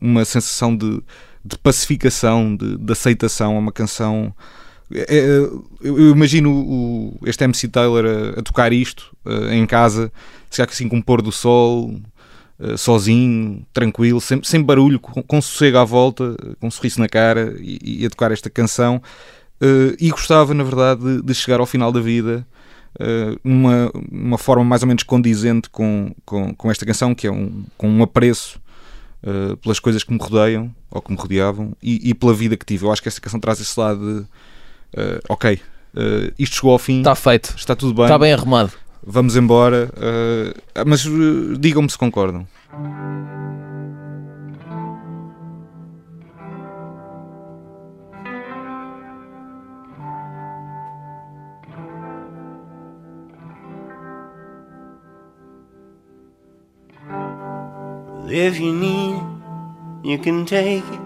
uma 0.00 0.24
sensação 0.24 0.76
de, 0.76 1.02
de 1.44 1.58
pacificação, 1.58 2.54
de, 2.56 2.76
de 2.78 2.92
aceitação. 2.92 3.56
É 3.56 3.58
uma 3.58 3.72
canção. 3.72 4.34
é- 4.94 5.06
é- 5.18 5.50
eu, 5.82 6.10
imagino 6.10 6.50
o- 6.52 7.18
este 7.26 7.42
MC 7.44 7.68
Taylor 7.68 8.04
a, 8.04 8.40
a 8.40 8.42
tocar 8.42 8.72
isto 8.72 9.14
uh, 9.24 9.50
em 9.52 9.66
casa, 9.66 10.12
se 10.50 10.58
calhar 10.58 10.70
assim 10.70 10.88
com 10.88 10.98
o 10.98 11.02
pôr 11.02 11.22
do 11.22 11.32
sol, 11.32 11.94
uh, 12.60 12.76
sozinho, 12.78 13.64
tranquilo, 13.72 14.20
sem, 14.20 14.42
sem 14.42 14.62
barulho, 14.62 15.00
com, 15.00 15.22
com 15.22 15.40
sossego 15.40 15.78
à 15.78 15.84
volta, 15.84 16.36
com 16.60 16.66
um 16.66 16.70
sorriso 16.70 17.00
na 17.00 17.08
cara 17.08 17.56
e, 17.58 18.02
e 18.02 18.06
a 18.06 18.10
tocar 18.10 18.30
esta 18.32 18.50
canção. 18.50 19.00
Uh, 19.60 19.94
e 20.00 20.10
gostava, 20.10 20.52
na 20.54 20.64
verdade, 20.64 21.00
de, 21.02 21.22
de 21.22 21.34
chegar 21.34 21.60
ao 21.60 21.66
final 21.66 21.90
da 21.92 22.00
vida 22.00 22.44
uh, 23.00 23.38
uma, 23.44 23.90
uma 24.10 24.36
forma 24.38 24.64
mais 24.64 24.82
ou 24.82 24.88
menos 24.88 25.04
condizente 25.04 25.70
com, 25.70 26.12
com, 26.24 26.52
com 26.54 26.70
esta 26.70 26.84
canção, 26.84 27.14
que 27.14 27.26
é 27.26 27.32
um, 27.32 27.64
com 27.78 27.88
um 27.88 28.02
apreço 28.02 28.60
uh, 29.22 29.56
pelas 29.58 29.78
coisas 29.78 30.04
que 30.04 30.12
me 30.12 30.18
rodeiam 30.18 30.74
ou 30.90 31.00
que 31.00 31.10
me 31.10 31.18
rodeavam 31.18 31.72
e, 31.82 32.10
e, 32.10 32.14
pela 32.14 32.34
vida 32.34 32.56
que 32.56 32.64
tive. 32.64 32.84
Eu 32.84 32.92
acho 32.92 33.02
que 33.02 33.08
esta 33.08 33.20
canção 33.20 33.40
traz 33.40 33.60
esse 33.60 33.78
lado 33.78 33.98
de 34.00 34.20
uh, 35.00 35.20
ok, 35.28 35.60
isto 36.38 36.56
chegou 36.56 36.72
ao 36.72 36.78
fim, 36.78 36.98
está 36.98 37.14
feito, 37.14 37.54
está 37.56 37.76
tudo 37.76 37.92
bem, 37.92 38.04
está 38.04 38.18
bem 38.18 38.32
arrumado. 38.32 38.72
Vamos 39.04 39.36
embora, 39.36 39.90
mas 40.86 41.04
digam-me 41.58 41.90
se 41.90 41.98
concordam. 41.98 42.46
If 58.28 58.58
you 58.60 58.72
need 58.72 59.16
it, 59.16 60.08
you 60.08 60.18
can 60.18 60.46
take 60.46 60.84
it. 60.84 61.00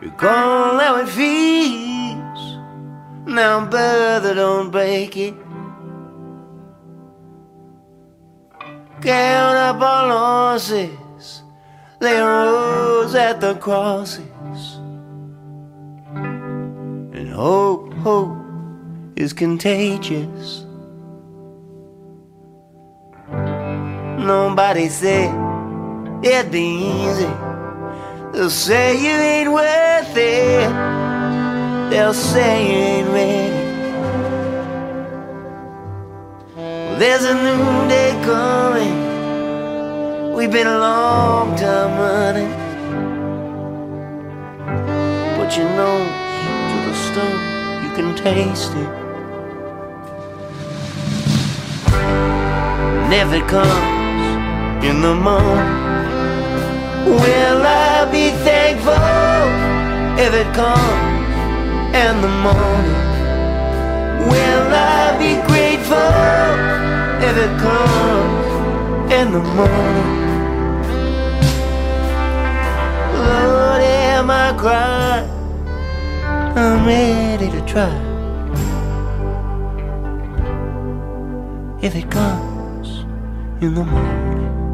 Recall 0.00 0.78
how 0.78 0.96
it 0.96 1.08
feels. 1.08 2.58
Now, 3.26 3.66
brother, 3.66 4.34
don't 4.34 4.70
break 4.70 5.16
it. 5.16 5.34
Count 9.00 9.56
up 9.56 9.80
our 9.82 10.08
losses, 10.08 11.42
lay 12.00 12.20
rose 12.20 13.14
at 13.14 13.40
the 13.40 13.54
crosses. 13.56 14.22
And 16.14 17.30
hope, 17.30 17.92
hope 17.94 18.38
is 19.16 19.32
contagious. 19.32 20.64
Nobody 24.18 24.88
said 24.88 25.45
it'd 26.22 26.50
be 26.50 26.68
easy. 27.04 27.30
They'll 28.32 28.50
say 28.50 28.96
you 28.96 29.16
ain't 29.32 29.52
worth 29.52 30.16
it. 30.16 30.70
They'll 31.90 32.14
say 32.14 32.66
you 32.70 32.78
ain't 32.78 33.08
ready. 33.08 33.66
Well, 36.56 36.98
there's 36.98 37.24
a 37.24 37.34
new 37.34 37.88
day 37.88 38.12
coming. 38.24 39.06
We've 40.34 40.50
been 40.50 40.66
a 40.66 40.78
long 40.78 41.56
time 41.56 41.98
running. 41.98 42.52
Put 45.36 45.56
your 45.56 45.70
nose 45.70 46.10
to 46.70 46.76
the 46.86 46.94
stone, 47.06 47.40
you 47.84 47.90
can 47.96 48.14
taste 48.16 48.72
it. 48.72 48.90
And 53.04 53.14
if 53.14 53.32
it 53.32 53.48
comes 53.48 54.84
in 54.84 55.00
the 55.00 55.14
morning. 55.14 55.85
Will 57.06 57.62
I 57.64 58.08
be 58.10 58.30
thankful 58.42 58.92
if 60.18 60.34
it 60.34 60.52
comes 60.54 61.26
in 61.94 62.20
the 62.20 62.32
morning? 62.46 63.06
Will 64.28 64.74
I 64.74 65.16
be 65.16 65.36
grateful 65.46 66.16
if 67.28 67.36
it 67.46 67.52
comes 67.60 69.12
in 69.12 69.30
the 69.30 69.38
morning? 69.38 70.12
Lord, 73.14 73.82
am 73.82 74.28
I 74.28 74.52
crying? 74.58 75.30
I'm 76.56 76.84
ready 76.86 77.48
to 77.52 77.60
try. 77.66 77.94
If 81.80 81.94
it 81.94 82.10
comes 82.10 83.04
in 83.62 83.74
the 83.74 83.84
morning. 83.84 84.65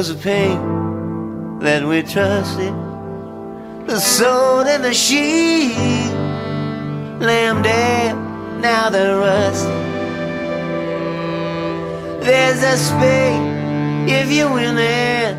Was 0.00 0.08
a 0.08 0.14
pain 0.14 1.58
that 1.58 1.84
we 1.86 2.00
trusted. 2.02 2.72
The 3.86 4.00
sword 4.00 4.66
and 4.66 4.82
the 4.82 4.94
sheep, 4.94 5.76
lamb 7.20 7.60
dead, 7.60 8.16
now 8.62 8.88
they're 8.88 9.18
rusted. 9.18 9.70
There's 12.22 12.62
a 12.62 12.76
space 12.78 13.42
if 14.18 14.32
you 14.32 14.50
win 14.50 14.78
it 14.78 15.34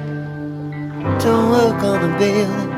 to 1.23 1.31
work 1.53 1.81
on 1.91 1.99
the 2.05 2.11
building, 2.21 2.71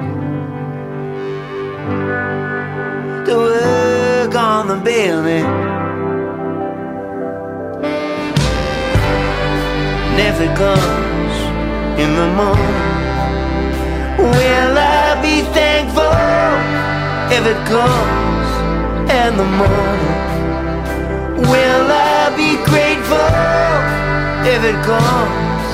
to 3.26 3.36
work 3.36 4.36
on 4.36 4.68
the 4.70 4.80
building. 4.90 5.74
never 10.16 10.46
comes 10.56 11.03
in 12.04 12.16
the 12.16 12.28
morning. 12.40 12.76
Will 14.18 14.76
I 14.78 15.22
be 15.28 15.36
thankful 15.58 16.16
if 17.38 17.44
it 17.54 17.62
comes 17.74 18.50
in 19.20 19.32
the 19.42 19.50
morning? 19.62 20.18
Will 21.52 21.88
I 22.16 22.22
be 22.42 22.52
grateful 22.70 23.32
if 24.54 24.62
it 24.72 24.80
comes 24.92 25.70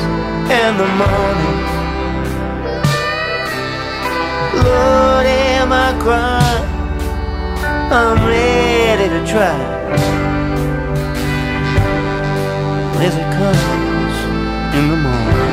in 0.59 0.71
the 0.81 0.89
morning? 1.01 1.59
Lord, 4.65 5.25
am 5.25 5.69
I 5.87 5.89
crying? 6.03 6.67
I'm 7.99 8.19
ready 8.35 9.07
to 9.15 9.21
try. 9.33 9.59
If 13.07 13.13
it 13.23 13.29
comes 13.39 14.15
in 14.77 14.89
the 14.91 14.97
morning. 15.07 15.48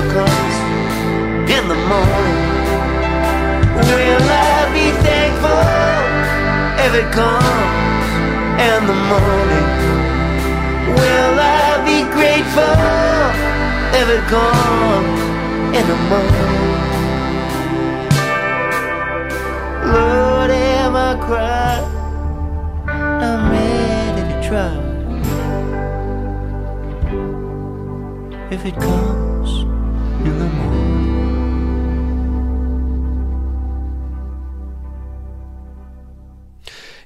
Whatever 0.00 0.14
comes 0.14 1.50
in 1.50 1.68
the 1.68 1.74
morning. 1.74 2.38
Will 3.76 4.22
I 4.22 4.68
be 4.72 4.86
thankful 5.04 5.64
if 6.84 6.92
it 6.94 7.08
comes 7.12 8.08
in 8.60 8.86
the 8.86 8.94
morning? 9.12 9.68
Will 10.96 11.36
I 11.38 11.82
be 11.84 11.98
grateful 12.16 12.76
if 14.00 14.08
it 14.08 14.24
comes 14.28 15.20
in 15.76 15.84
the 15.86 15.96
morning? 16.10 16.58
Lord, 19.92 20.50
am 20.50 20.96
I 20.96 21.14
crying? 21.26 21.86
I'm 22.88 23.50
ready 23.52 24.22
to 24.32 24.48
try. 24.48 24.72
If 28.50 28.64
it 28.64 28.74
comes 28.74 29.19
in 30.26 30.38
the 30.38 30.59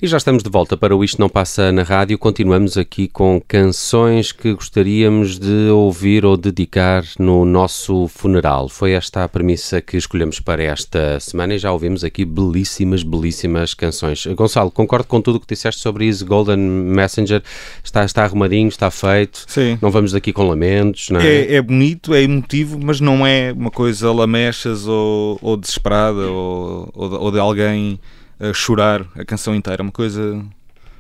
E 0.05 0.07
já 0.07 0.19
estamos 0.19 0.43
de 0.43 0.51
volta 0.51 0.77
para 0.77 0.95
o 0.95 1.03
Isto 1.03 1.19
Não 1.19 1.31
Passa 1.31 1.73
na 1.73 1.83
Rádio. 1.83 2.19
Continuamos 2.19 2.77
aqui 2.77 3.09
com 3.09 3.41
canções 3.41 4.33
que 4.33 4.53
gostaríamos 4.53 5.39
de 5.39 5.71
ouvir 5.71 6.27
ou 6.27 6.37
dedicar 6.37 7.03
no 7.19 7.47
nosso 7.47 8.07
funeral. 8.09 8.69
Foi 8.69 8.93
esta 8.93 9.25
a 9.25 9.29
premissa 9.31 9.81
que 9.81 9.97
escolhemos 9.97 10.41
para 10.41 10.63
esta 10.63 11.19
semana 11.21 11.55
e 11.55 11.59
já 11.59 11.73
ouvimos 11.73 12.05
aqui 12.05 12.23
belíssimas, 12.27 13.03
belíssimas 13.03 13.73
canções. 13.73 14.27
Gonçalo, 14.27 14.71
concordo 14.71 15.07
com 15.07 15.23
tudo 15.23 15.37
o 15.37 15.41
que 15.41 15.55
disseste 15.55 15.81
sobre 15.81 16.05
Easy 16.05 16.23
Golden 16.23 16.59
Messenger. 16.59 17.43
Está, 17.83 18.05
está 18.05 18.25
arrumadinho, 18.25 18.69
está 18.69 18.91
feito. 18.91 19.47
Sim. 19.49 19.79
Não 19.81 19.91
vamos 19.91 20.13
daqui 20.13 20.35
com 20.35 20.47
lamentos, 20.47 21.09
não 21.09 21.19
é? 21.19 21.27
É, 21.27 21.55
é 21.55 21.63
bonito, 21.63 22.13
é 22.13 22.23
emotivo, 22.23 22.79
mas 22.79 23.01
não 23.01 23.27
é 23.27 23.55
uma 23.57 23.71
coisa 23.71 24.13
lamechas 24.13 24.87
ou, 24.87 25.39
ou 25.41 25.57
desesperada 25.57 26.27
ou, 26.31 26.91
ou 26.93 27.09
de, 27.09 27.17
ou 27.17 27.33
de 27.33 27.39
alguém 27.39 27.99
a 28.41 28.53
chorar 28.53 29.07
a 29.17 29.25
canção 29.25 29.55
inteira. 29.55 29.83
Uma 29.83 29.93
coisa. 29.93 30.45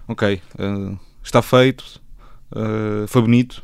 Ok, 0.07 0.41
uh, 0.59 0.99
está 1.23 1.41
feito, 1.41 1.83
uh, 2.55 3.07
foi 3.09 3.23
bonito, 3.23 3.63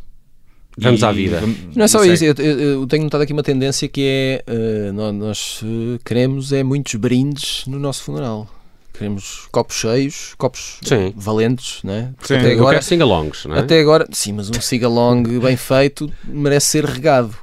Vamos 0.78 1.00
E 1.02 1.04
à 1.04 1.12
vida. 1.12 1.40
vamos- 1.40 1.76
Não 1.76 1.84
é 1.84 1.88
só 1.88 1.98
segue. 1.98 2.14
isso, 2.14 2.24
eu, 2.24 2.34
eu- 2.38 2.58
eu 2.80 2.86
tenho 2.86 3.02
notado 3.04 3.20
aqui 3.22 3.32
uma 3.34 3.42
tendência 3.42 3.86
que 3.88 4.00
é 4.02 4.44
eh, 4.46 4.92
nó- 4.92 5.12
nós, 5.12 5.60
queremos 6.04 6.52
é 6.52 6.62
muitos 6.62 6.94
brindes 6.94 7.64
no 7.66 7.78
nosso 7.78 8.04
funeral. 8.04 8.48
Queremos 8.94 9.46
copos 9.50 9.76
cheios, 9.76 10.34
copos 10.38 10.78
Sim. 10.82 11.12
valentes, 11.16 11.82
é? 11.84 12.10
Porque 12.16 12.28
Sim. 12.28 12.36
até 12.40 12.50
Eu 12.54 12.58
agora, 12.60 12.76
quero 12.76 12.84
sing-alongs, 12.86 13.44
não 13.46 13.56
é? 13.56 13.58
até 13.58 13.80
agora, 13.80 14.06
sim, 14.12 14.32
mas 14.32 14.48
um 14.48 14.60
sigalong 14.60 15.22
bem 15.40 15.56
feito 15.56 16.10
merece 16.24 16.68
ser 16.68 16.84
regado. 16.86 17.34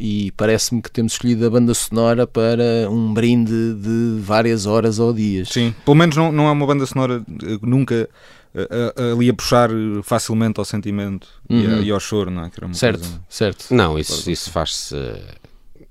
E 0.00 0.30
parece-me 0.36 0.80
que 0.80 0.90
temos 0.90 1.12
escolhido 1.14 1.44
a 1.46 1.50
banda 1.50 1.74
sonora 1.74 2.24
para 2.26 2.88
um 2.88 3.12
brinde 3.12 3.74
de 3.74 4.20
várias 4.20 4.64
horas 4.64 4.98
ou 5.00 5.12
dias. 5.12 5.48
Sim, 5.48 5.74
pelo 5.84 5.96
menos 5.96 6.16
não, 6.16 6.30
não 6.30 6.46
é 6.46 6.52
uma 6.52 6.66
banda 6.66 6.86
sonora 6.86 7.20
eh, 7.42 7.58
nunca 7.62 8.08
eh, 8.54 8.68
eh, 8.96 9.12
ali 9.12 9.28
a 9.28 9.34
puxar 9.34 9.68
facilmente 10.04 10.60
ao 10.60 10.64
sentimento 10.64 11.26
e, 11.50 11.66
a- 11.66 11.70
Uhum. 11.70 11.82
e 11.82 11.90
ao 11.90 11.98
choro, 11.98 12.30
não 12.30 12.44
é? 12.44 12.50
Que 12.50 12.60
era 12.60 12.66
uma 12.66 12.74
Certo, 12.74 13.00
coisa- 13.00 13.20
certo. 13.28 13.66
Não, 13.74 13.98
isso, 13.98 14.30
isso 14.30 14.50
faz-se 14.52 14.94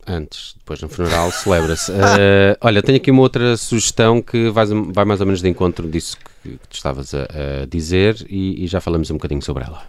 antes, 0.08 0.56
depois 0.58 0.82
no 0.82 0.88
funeral 0.88 1.30
celebra-se. 1.32 1.92
Eh, 2.18 2.58
olha, 2.62 2.82
tenho 2.82 2.98
aqui 2.98 3.12
uma 3.12 3.22
outra 3.22 3.58
sugestão 3.58 4.22
que 4.22 4.50
vai, 4.52 4.66
vai 4.94 5.04
mais 5.04 5.20
ou 5.20 5.26
menos 5.26 5.42
de 5.42 5.50
encontro 5.50 5.86
disso 5.90 6.16
que, 6.44 6.52
que 6.52 6.68
tu 6.70 6.76
estavas 6.76 7.14
a, 7.14 7.24
a 7.64 7.66
dizer 7.70 8.26
e, 8.30 8.64
e 8.64 8.68
já 8.68 8.80
falamos 8.80 9.12
um 9.12 9.16
bocadinho 9.16 9.42
sobre 9.42 9.66
ela. 9.66 9.84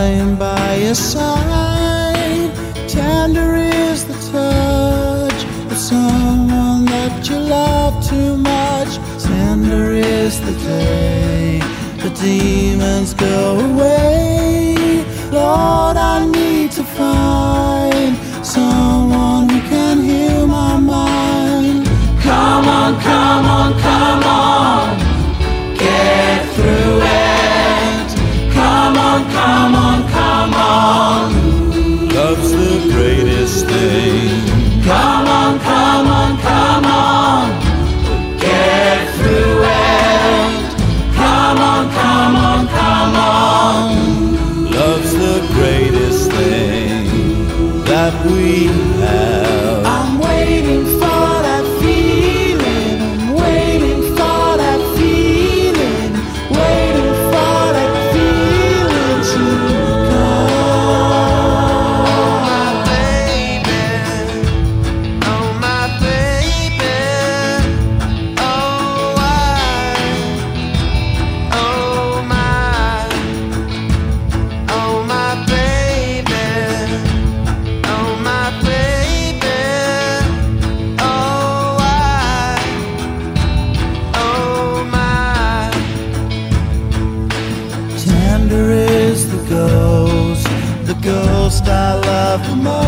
Lying 0.00 0.36
by 0.36 0.76
your 0.76 0.94
side. 0.94 2.50
Tender 2.88 3.50
is 3.88 3.98
the 4.10 4.18
touch 4.32 5.40
of 5.72 5.76
someone 5.76 6.84
that 6.94 7.28
you 7.28 7.38
love 7.58 7.94
too 8.10 8.32
much. 8.52 8.92
Tender 9.28 9.86
is 9.92 10.40
the 10.46 10.54
day 10.72 11.60
the 12.02 12.10
demons 12.22 13.12
go 13.14 13.36
away. 13.68 14.29
Come 34.90 35.28
on, 35.28 35.60
come 35.60 36.06
on, 36.08 36.38
come 36.40 36.84
on. 36.84 37.60
Get 38.40 39.14
through 39.16 39.62
it. 39.62 41.14
Come 41.14 41.58
on, 41.72 41.84
come 42.00 42.36
on, 42.48 42.66
come 42.78 43.14
on. 43.14 44.70
Love's 44.72 45.12
the 45.14 45.38
greatest 45.54 46.32
thing 46.32 47.06
that 47.84 48.12
we 48.26 48.89
love. 92.30 92.46
the 92.64 92.79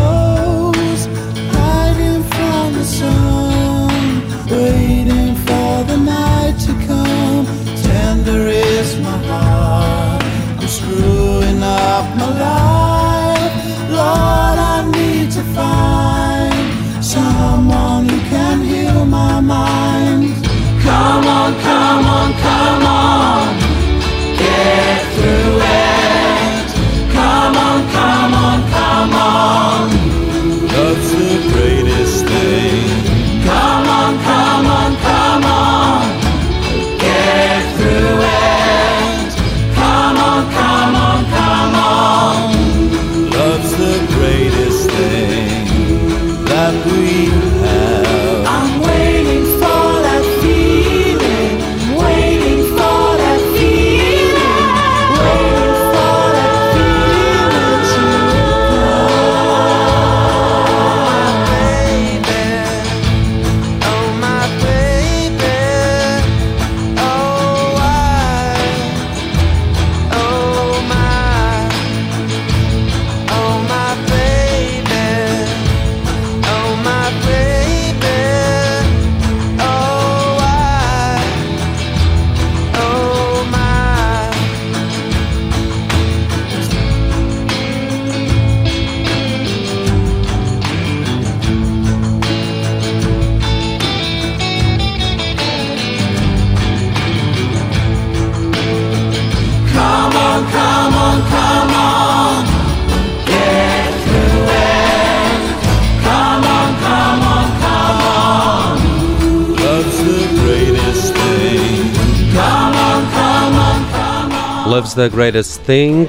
The 114.95 115.09
Greatest 115.09 115.61
Thing, 115.65 116.03
uh, 116.03 116.07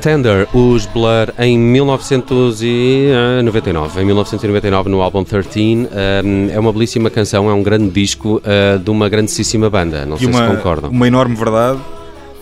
Tender, 0.00 0.46
os 0.54 0.86
Blur 0.86 1.32
em 1.38 1.58
1999. 1.58 4.00
Em 4.00 4.04
1999, 4.04 4.88
no 4.90 5.00
álbum 5.02 5.22
13, 5.24 5.48
um, 5.60 5.86
é 6.50 6.58
uma 6.58 6.72
belíssima 6.72 7.10
canção, 7.10 7.48
é 7.50 7.54
um 7.54 7.62
grande 7.62 7.90
disco 7.90 8.40
uh, 8.44 8.78
de 8.78 8.90
uma 8.90 9.08
grandíssima 9.08 9.68
banda. 9.70 10.04
Não 10.06 10.16
E 10.16 10.20
sei 10.20 10.28
uma, 10.28 10.48
se 10.48 10.56
concordam. 10.56 10.90
uma 10.90 11.06
enorme 11.06 11.34
verdade 11.36 11.78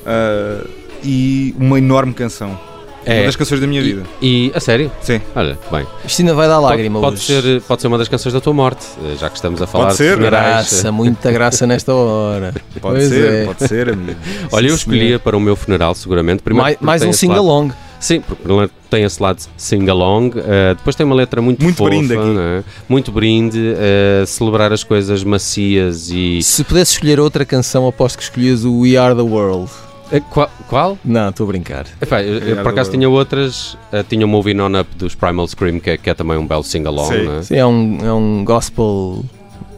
ah, 0.06 0.64
e 1.02 1.54
uma 1.58 1.78
enorme 1.78 2.12
canção. 2.14 2.58
É. 3.06 3.18
Uma 3.20 3.26
das 3.26 3.36
canções 3.36 3.60
da 3.60 3.66
minha 3.66 3.82
vida. 3.82 4.02
E, 4.22 4.50
a 4.54 4.60
sério? 4.60 4.90
Sim. 5.02 5.20
Olha, 5.34 5.58
bem. 5.70 5.86
Isto 6.04 6.22
ainda 6.22 6.34
vai 6.34 6.48
dar 6.48 6.58
lágrima 6.58 7.00
pode, 7.00 7.16
pode 7.16 7.32
hoje. 7.32 7.42
ser, 7.42 7.60
pode 7.62 7.82
ser 7.82 7.88
uma 7.88 7.98
das 7.98 8.08
canções 8.08 8.32
da 8.32 8.40
tua 8.40 8.52
morte, 8.52 8.84
eh, 9.04 9.16
já 9.18 9.28
que 9.28 9.36
estamos 9.36 9.60
a 9.60 9.66
falar 9.66 9.86
Pode 9.86 9.96
ser. 9.96 10.10
de 10.10 10.14
funerais. 10.16 10.44
Graça, 10.70 10.92
muita 10.92 11.32
graça 11.32 11.66
nesta 11.66 11.92
hora. 11.94 12.52
Pode 12.80 12.96
Pois 12.96 13.08
ser, 13.08 13.32
é. 13.32 13.44
pode 13.44 13.68
ser, 13.68 13.90
amigo. 13.90 14.18
Olha, 14.52 14.68
eu 14.68 14.74
escolhia 14.74 15.18
para 15.18 15.36
o 15.36 15.40
meu 15.40 15.54
funeral, 15.56 15.94
seguramente. 15.94 16.42
Primeiro 16.42 16.62
Mais, 16.64 16.76
mais 16.80 17.02
um 17.02 17.12
sing-along. 17.12 17.72
Sim, 18.00 18.20
porque 18.20 18.70
tem 18.90 19.02
esse 19.04 19.22
lado 19.22 19.40
sing-along, 19.56 20.32
eh, 20.36 20.74
depois 20.74 20.94
tem 20.94 21.06
uma 21.06 21.14
letra 21.14 21.40
muito, 21.40 21.62
Muito 21.62 21.76
fofa, 21.76 21.88
brinde 21.90 22.12
aqui. 22.12 22.36
é? 22.38 22.62
muito 22.86 23.10
brinde, 23.10 23.74
eh, 23.78 24.24
celebrar 24.26 24.72
as 24.74 24.84
coisas 24.84 25.24
macias 25.24 26.10
e... 26.10 26.42
Se 26.42 26.62
pudesse 26.64 26.92
escolher 26.92 27.18
outra 27.18 27.46
canção, 27.46 27.86
aposto 27.88 28.18
que 28.18 28.24
escolhias 28.24 28.62
o 28.64 28.80
We 28.80 28.96
Are 28.98 29.14
the 29.14 29.22
World. 29.22 29.70
Eh, 30.12 30.20
qual? 30.30 30.50
qual? 30.68 30.98
Não, 31.04 31.30
estou 31.30 31.44
a 31.44 31.46
brincar. 31.48 31.86
Epá, 32.00 32.22
eu, 32.22 32.38
eu, 32.38 32.56
por 32.62 32.68
acaso 32.72 32.90
tinha 32.90 33.08
outras, 33.08 33.76
eh, 33.92 34.02
tinha 34.02 34.24
o 34.24 34.28
Moving 34.28 34.60
On 34.60 34.80
Up 34.80 34.94
dos 34.96 35.14
Primal 35.14 35.46
Scream, 35.48 35.80
que 35.80 35.90
é, 35.90 35.96
que 35.96 36.08
é 36.10 36.14
também 36.14 36.36
um 36.36 36.46
belo 36.46 36.62
sing-along, 36.62 37.08
Sim. 37.12 37.24
não 37.24 37.38
é? 37.38 37.42
Sim, 37.42 37.56
é 37.56 37.66
um, 37.66 37.98
é 38.06 38.12
um 38.12 38.44
gospel 38.44 39.24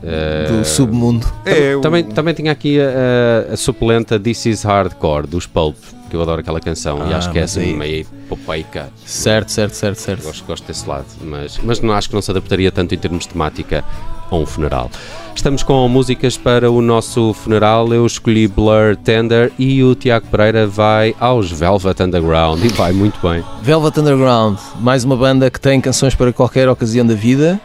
Eh, 0.02 0.46
do 0.48 0.64
submundo. 0.64 1.26
É, 1.44 1.74
o- 1.74 1.80
Também, 1.80 2.04
também 2.04 2.34
tinha 2.34 2.52
aqui 2.52 2.78
a, 2.80 3.50
a, 3.50 3.54
a 3.54 3.56
supulenta 3.56 4.20
This 4.20 4.46
Is 4.46 4.62
Hardcore 4.62 5.26
dos 5.26 5.46
Pulp, 5.46 5.76
que 6.10 6.14
eu 6.14 6.22
adoro 6.22 6.40
aquela 6.42 6.60
canção 6.60 7.08
e 7.08 7.12
Ah, 7.14 7.18
acho 7.18 7.30
que 7.32 7.38
é 7.38 7.42
assim 7.42 7.60
aí- 7.60 7.74
meio 7.74 8.06
popeica. 8.28 8.88
Certo, 9.04 9.50
certo, 9.50 9.72
certo, 9.74 9.96
certo. 9.98 10.22
Gosto, 10.24 10.44
gosto 10.44 10.66
desse 10.66 10.88
lado, 10.88 11.06
mas, 11.22 11.58
mas 11.62 11.80
não 11.80 11.92
acho 11.94 12.08
que 12.08 12.14
não 12.14 12.22
se 12.22 12.30
adaptaria 12.30 12.70
tanto 12.70 12.94
em 12.94 12.98
termos 12.98 13.24
de 13.24 13.30
temática 13.32 13.82
a 14.30 14.36
um 14.36 14.46
funeral. 14.46 14.90
Estamos 15.34 15.62
com 15.62 15.86
músicas 15.88 16.36
para 16.36 16.70
o 16.70 16.80
nosso 16.80 17.32
funeral. 17.34 17.92
Eu 17.92 18.06
escolhi 18.06 18.48
Blur 18.48 18.96
Tender 18.96 19.52
e 19.58 19.82
o 19.82 19.94
Tiago 19.94 20.26
Pereira 20.28 20.66
vai 20.66 21.14
aos 21.20 21.50
Velvet 21.50 22.02
Underground 22.02 22.64
e 22.64 22.68
vai 22.68 22.92
muito 22.92 23.20
bem. 23.20 23.44
Velvet 23.62 24.00
Underground, 24.00 24.58
mais 24.80 25.04
uma 25.04 25.16
banda 25.16 25.50
que 25.50 25.60
tem 25.60 25.80
canções 25.80 26.14
para 26.14 26.32
qualquer 26.32 26.68
ocasião 26.68 27.06
da 27.06 27.14
vida, 27.14 27.60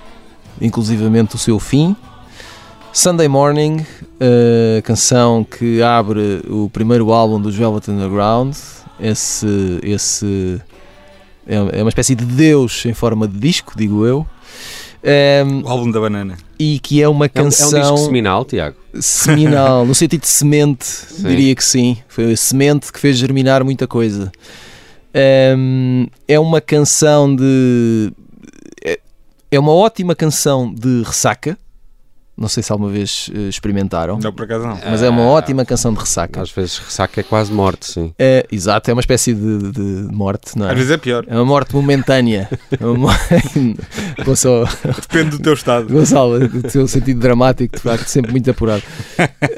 inclusivamente 0.59 1.35
o 1.35 1.37
seu 1.37 1.59
fim. 1.59 1.95
Sunday 2.93 3.29
Morning, 3.29 3.85
a 4.19 4.81
canção 4.81 5.45
que 5.45 5.81
abre 5.81 6.41
o 6.49 6.69
primeiro 6.69 7.11
álbum 7.13 7.39
dos 7.39 7.55
Velvet 7.55 7.89
Underground. 7.89 8.53
Esse, 8.99 9.79
esse 9.81 10.61
é 11.47 11.55
é 11.79 11.81
uma 11.81 11.89
espécie 11.89 12.15
de 12.15 12.25
Deus 12.25 12.85
em 12.85 12.93
forma 12.93 13.27
de 13.27 13.37
disco, 13.39 13.73
digo 13.75 14.05
eu. 14.05 14.27
Ehm, 15.03 15.61
o 15.63 15.67
álbum 15.67 15.89
da 15.91 15.99
banana. 15.99 16.37
e 16.59 16.77
que 16.79 17.01
é 17.01 17.07
uma 17.09 17.25
É 17.25 17.29
um, 17.29 17.39
é 17.39 17.41
um 17.41 17.45
canção 17.45 17.79
disco 17.79 17.97
seminal, 17.97 18.45
Tiago. 18.45 18.75
seminal, 18.99 19.83
no 19.87 19.95
sentido 19.95 20.21
de 20.21 20.27
semente, 20.27 20.85
diria 21.17 21.55
que 21.55 21.63
sim. 21.63 21.97
Foi 22.07 22.31
a 22.33 22.37
semente 22.37 22.91
que 22.93 22.99
fez 22.99 23.17
germinar 23.17 23.63
muita 23.63 23.87
coisa. 23.87 24.31
Hum, 25.57 26.07
é 26.27 26.39
uma 26.39 26.61
canção 26.61 27.35
de. 27.35 28.11
é- 28.83 28.99
É 29.51 29.59
uma 29.59 29.73
ótima 29.73 30.15
canção 30.15 30.73
de 30.73 31.01
ressaca. 31.03 31.57
Não 32.41 32.49
sei 32.49 32.63
se 32.63 32.71
alguma 32.71 32.89
vez 32.89 33.29
eh, 33.33 33.47
experimentaram, 33.49 34.17
Não, 34.17 34.33
por 34.33 34.45
acaso 34.45 34.65
não. 34.65 34.75
mas 34.89 35.03
é 35.03 35.09
uma 35.09 35.21
Ah, 35.21 35.27
ótima 35.27 35.63
canção 35.63 35.93
de 35.93 35.99
ressaca. 35.99 36.41
Às 36.41 36.49
vezes 36.51 36.79
ressaca 36.79 37.19
é 37.21 37.23
quase 37.23 37.53
morte, 37.53 37.85
sim. 37.85 38.13
É, 38.17 38.47
exato, 38.51 38.89
é 38.89 38.93
uma 38.93 38.99
espécie 39.01 39.33
de, 39.35 39.71
de 39.71 39.81
morte, 40.11 40.57
não 40.57 40.65
Às 40.65 40.71
é? 40.71 40.75
vezes 40.75 40.89
é 40.91 40.97
pior. 40.97 41.23
É 41.27 41.35
uma 41.35 41.45
morte 41.45 41.75
momentânea. 41.75 42.49
É 42.79 42.83
uma 42.85 43.13
Gonçalo, 44.25 44.67
Depende 45.01 45.29
do 45.37 45.39
teu 45.39 45.53
estado. 45.53 45.93
Gonçalo, 45.93 46.43
o 46.43 46.63
teu 46.63 46.87
sentido 46.87 47.19
dramático, 47.19 47.75
de 47.75 47.81
facto, 47.81 48.07
sempre 48.07 48.31
muito 48.31 48.49
apurado. 48.49 48.81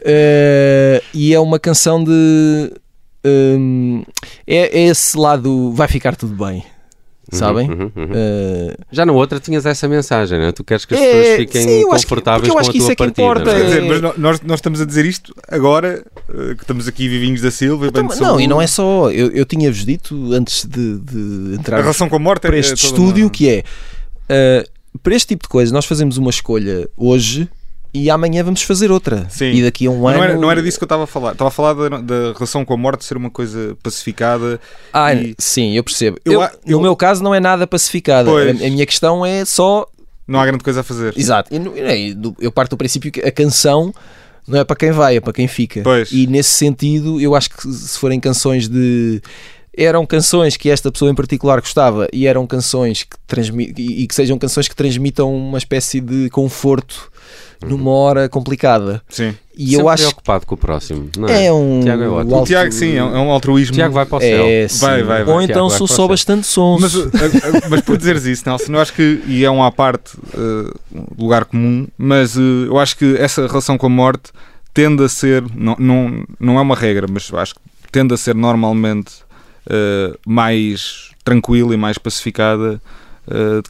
Eh, 0.06 1.02
e 1.14 1.34
é 1.34 1.40
uma 1.40 1.60
canção 1.60 2.04
de. 2.04 2.72
hum, 3.26 4.04
é, 4.46 4.80
é 4.82 4.88
esse 4.88 5.18
lado, 5.18 5.72
vai 5.74 5.88
ficar 5.88 6.16
tudo 6.16 6.36
bem, 6.46 6.64
sabem? 7.36 7.70
Uhum, 7.70 7.80
uhum, 7.84 7.92
uhum. 7.96 8.10
Eh, 8.14 8.76
Já 8.92 9.06
na 9.06 9.14
outra 9.14 9.40
tinhas 9.40 9.66
essa 9.66 9.88
mensagem, 9.88 10.40
não 10.40 10.46
é? 10.48 10.52
Tu 10.52 10.64
queres 10.64 10.86
que 10.86 10.94
as 10.94 11.00
É, 11.00 11.12
pessoas 11.12 11.36
fiquem 11.38 11.62
sim, 11.62 11.68
que- 11.80 11.86
confortáveis 11.86 12.48
eu 12.48 12.54
com 12.54 12.60
acho 12.60 12.70
a 12.70 12.72
que 12.72 12.78
isso 12.78 12.88
tua 12.88 12.94
é 12.94 12.96
que 12.96 13.22
partida. 13.22 13.52
é? 13.52 13.64
Dizer, 13.66 13.84
É. 13.84 13.88
mas 14.02 14.18
nós, 14.20 14.42
nós 14.42 14.58
estamos 14.60 14.82
a 14.82 14.86
dizer 14.86 15.06
isto 15.06 15.34
agora 15.48 16.04
eh, 16.30 16.56
que 16.56 16.64
estamos 16.64 16.88
aqui 16.88 17.08
vivinhos 17.08 17.42
da 17.42 17.52
Silva 17.52 17.86
e 17.86 17.90
então, 17.90 18.04
não, 18.20 18.40
e 18.40 18.48
não 18.48 18.62
é 18.62 18.68
só. 18.68 19.10
Eu, 19.12 19.30
eu 19.32 19.46
tinha-vos 19.46 19.86
dito 19.86 20.34
antes 20.34 20.66
de, 20.66 20.98
de 21.00 21.54
A 21.54 21.60
entrar 21.60 21.78
relação 21.82 22.08
com 22.10 22.16
a 22.16 22.20
morte 22.20 22.42
para 22.44 22.56
é 22.56 22.60
este 22.60 22.76
toda 22.76 22.86
estúdio 22.88 23.26
uma- 23.26 23.30
que 23.32 23.50
é 23.50 23.64
uh, 24.64 25.00
para 25.02 25.16
este 25.16 25.28
tipo 25.30 25.44
de 25.44 25.50
coisa 25.50 25.74
nós 25.74 25.86
fazemos 25.86 26.18
uma 26.18 26.30
escolha 26.30 26.88
hoje 26.96 27.50
e 27.94 28.10
amanhã 28.10 28.44
vamos 28.44 28.62
fazer 28.64 28.92
outra 28.92 29.28
Sim. 29.30 29.52
e 29.52 29.64
daqui 29.64 29.86
a 29.86 29.92
um 29.92 30.02
Mas 30.02 30.16
ano 30.16 30.18
Não 30.18 30.24
era, 30.24 30.38
não 30.40 30.52
era 30.52 30.64
disso 30.64 30.78
que 30.80 30.84
eu 30.84 30.88
estava 30.88 31.04
a 31.04 31.08
falar. 31.08 31.34
Estava 31.34 31.48
a 31.50 31.52
falar 31.52 31.74
da, 31.74 31.90
da 32.02 32.34
relação 32.34 32.66
com 32.66 32.74
a 32.74 32.78
morte 32.78 33.06
ser 33.06 33.16
uma 33.18 33.30
coisa 33.30 33.78
pacificada. 33.84 34.60
Ah, 34.92 35.14
e 35.14 35.36
sim, 35.38 35.74
eu 35.78 35.84
percebo 35.84 36.18
Eu 36.26 36.34
Eu- 36.34 36.42
eu- 36.42 36.78
no 36.78 36.82
meu 36.82 36.96
caso 36.96 37.24
não 37.24 37.34
é 37.36 37.40
nada 37.40 37.68
pacificada 37.68 38.30
a, 38.32 38.50
a 38.50 38.54
minha 38.54 38.86
questão 38.86 39.26
é 39.26 39.46
só 39.46 39.88
não 40.28 40.40
há 40.40 40.46
grande 40.46 40.64
coisa 40.64 40.80
a 40.80 40.84
fazer. 40.84 41.14
exato 41.18 41.50
e 41.54 42.10
e 42.10 42.14
do- 42.14 42.36
eu 42.40 42.52
parto 42.52 42.72
do 42.72 42.78
princípio 42.78 43.12
que 43.12 43.20
a 43.20 43.32
canção 43.32 43.94
não 44.48 44.60
é 44.60 44.64
para 44.64 44.76
quem 44.76 44.92
vai, 44.92 45.18
é 45.18 45.22
para 45.22 45.34
quem 45.34 45.48
fica 45.48 45.82
Pois. 45.84 46.12
e 46.12 46.26
nesse 46.28 46.50
sentido 46.52 47.20
eu 47.22 47.36
acho 47.36 47.50
que 47.50 47.72
se 47.72 47.98
forem 48.00 48.20
canções 48.20 48.68
de 48.68 49.22
eram 49.76 50.06
canções 50.06 50.56
que 50.56 50.70
esta 50.70 50.92
pessoa 50.92 51.10
em 51.12 51.16
particular 51.16 51.60
gostava 51.60 52.08
e 52.14 52.28
eram 52.28 52.46
canções 52.48 53.04
que 53.04 53.18
transmi 53.28 53.74
e 53.78 54.04
e 54.04 54.08
que 54.08 54.14
sejam 54.16 54.38
canções 54.38 54.68
que 54.68 54.76
transmitam 54.76 55.34
uma 55.36 55.58
espécie 55.58 56.00
de 56.00 56.30
conforto 56.30 57.12
numa 57.68 57.92
hora 57.92 58.30
complicada. 58.30 59.02
Sim. 59.10 59.36
E 59.56 59.66
Sempre 59.70 59.82
eu 59.82 59.90
acho 59.90 60.04
preocupado 60.04 60.46
com 60.48 60.56
o 60.56 60.58
próximo, 60.58 61.10
não 61.18 61.28
é? 61.30 61.46
é 61.46 61.54
um. 61.54 61.82
Tiago 61.82 62.04
é 62.04 62.08
ótimo. 62.10 62.32
O 62.32 62.36
alto- 62.38 62.48
Tiago, 62.48 62.72
sim, 62.72 62.96
é 62.96 63.04
um 63.04 63.16
é 63.16 63.20
um 63.20 63.30
altruísmo. 63.30 63.76
Tiago 63.76 63.94
vai 63.94 64.06
para 64.06 64.18
o 64.18 64.22
céu. 64.22 64.46
É, 64.46 64.68
sim. 64.68 64.80
Vai, 64.80 65.04
vai, 65.04 65.24
vai. 65.24 65.34
Ou 65.36 65.42
então 65.42 65.70
sou 65.70 65.88
só 65.88 66.06
o 66.06 66.08
bastante 66.08 66.48
sonso. 66.48 66.82
Mas, 66.82 66.96
uh, 66.96 67.08
uh, 67.08 67.70
mas 67.70 67.82
por 67.82 67.98
dizeres 67.98 68.26
isso, 68.26 68.44
Nelson, 68.48 68.74
eu 68.74 68.80
acho 68.82 68.94
que, 68.94 69.22
e 69.28 69.46
é 69.46 69.52
um 69.52 69.64
à 69.64 69.72
parte, 69.72 70.16
uh, 70.34 70.74
lugar 71.18 71.46
comum, 71.46 71.88
mas 71.98 72.36
uh, 72.36 72.66
eu 72.66 72.80
acho 72.80 72.98
que 72.98 73.16
essa 73.18 73.46
relação 73.46 73.78
com 73.78 73.86
a 73.86 73.90
morte 73.90 74.32
tende 74.74 75.04
a 75.04 75.10
ser, 75.10 75.44
não, 75.54 75.76
não, 75.78 76.24
não 76.40 76.58
é 76.58 76.62
uma 76.62 76.76
regra, 76.76 77.06
mas 77.08 77.30
eu 77.30 77.38
acho 77.38 77.54
que 77.54 77.62
tende 77.92 78.12
a 78.14 78.18
ser 78.18 78.34
normalmente 78.34 79.12
uh, 79.68 80.18
mais 80.26 81.12
tranquila 81.24 81.74
e 81.74 81.78
mais 81.78 81.98
pacificada 82.00 82.82
uh, 83.28 83.62